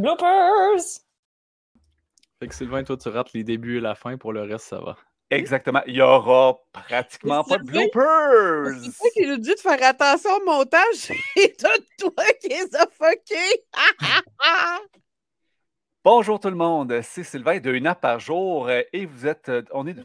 Bloopers! 0.01 1.03
Fait 2.39 2.49
que 2.49 2.55
Sylvain, 2.55 2.83
toi, 2.83 2.97
tu 2.97 3.09
rates 3.11 3.33
les 3.35 3.45
débuts 3.45 3.77
et 3.77 3.81
la 3.81 3.95
fin, 3.95 4.17
pour 4.17 4.33
le 4.33 4.43
reste, 4.43 4.67
ça 4.67 4.81
va. 4.81 4.97
Exactement. 5.31 5.83
Il 5.87 5.93
n'y 5.95 6.01
aura 6.01 6.59
pratiquement 6.73 7.45
pas 7.45 7.59
de 7.59 7.65
bloopers. 7.65 8.81
C'est 8.83 8.97
toi 8.97 9.11
qui 9.15 9.27
nous 9.27 9.37
dit 9.37 9.55
de 9.55 9.61
faire 9.61 9.83
attention 9.83 10.31
au 10.31 10.45
montage. 10.45 11.13
C'est 11.37 11.57
toi 11.57 12.25
qui 12.41 12.49
les 12.49 12.67
fuckés. 12.91 13.65
Bonjour 16.05 16.41
tout 16.41 16.51
le 16.51 16.57
monde. 16.57 17.01
C'est 17.03 17.23
Sylvain 17.23 17.61
de 17.61 17.71
Une 17.71 17.87
app 17.87 18.01
par 18.01 18.19
jour 18.19 18.71
et 18.71 19.07
vous 19.07 19.27
êtes. 19.27 19.51
Euh, 19.51 19.63
on 19.73 19.87
est. 19.87 19.97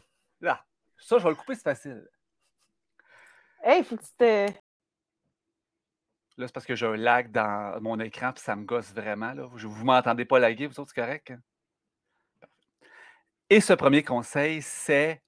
Là. 0.42 0.62
Ça, 0.98 1.18
je 1.18 1.24
vais 1.24 1.30
le 1.30 1.36
couper, 1.36 1.54
c'est 1.54 1.62
facile. 1.62 2.06
Hey, 3.64 3.82
faut 3.82 3.96
que 3.96 4.02
tu 4.02 4.12
te. 4.18 4.65
Là, 6.38 6.46
c'est 6.46 6.52
parce 6.52 6.66
que 6.66 6.74
j'ai 6.74 6.86
un 6.86 6.96
lag 6.96 7.30
dans 7.30 7.80
mon 7.80 7.98
écran, 7.98 8.32
puis 8.32 8.42
ça 8.42 8.54
me 8.56 8.64
gosse 8.64 8.92
vraiment. 8.92 9.32
Là. 9.32 9.46
Vous 9.46 9.78
ne 9.78 9.84
m'entendez 9.84 10.24
pas 10.24 10.38
laguer, 10.38 10.66
vous 10.66 10.78
autres, 10.78 10.92
c'est 10.94 11.00
correct? 11.00 11.30
Hein? 11.30 11.40
Et 13.48 13.60
ce 13.60 13.72
premier 13.72 14.02
conseil, 14.02 14.62
c'est. 14.62 15.22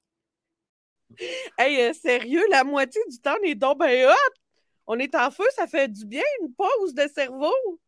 Hey, 1.59 1.81
euh, 1.81 1.95
sérieux, 1.95 2.45
la 2.51 2.65
moitié 2.65 3.01
du 3.11 3.19
temps, 3.19 3.35
on 3.41 3.45
est 3.45 3.55
donc 3.55 3.79
ben 3.79 4.11
hot! 4.11 4.35
On 4.87 4.99
est 4.99 5.15
en 5.15 5.31
feu, 5.31 5.47
ça 5.57 5.67
fait 5.67 5.89
du 5.89 6.05
bien, 6.05 6.23
une 6.43 6.53
pause 6.53 6.93
de 6.95 7.09
cerveau! 7.09 7.81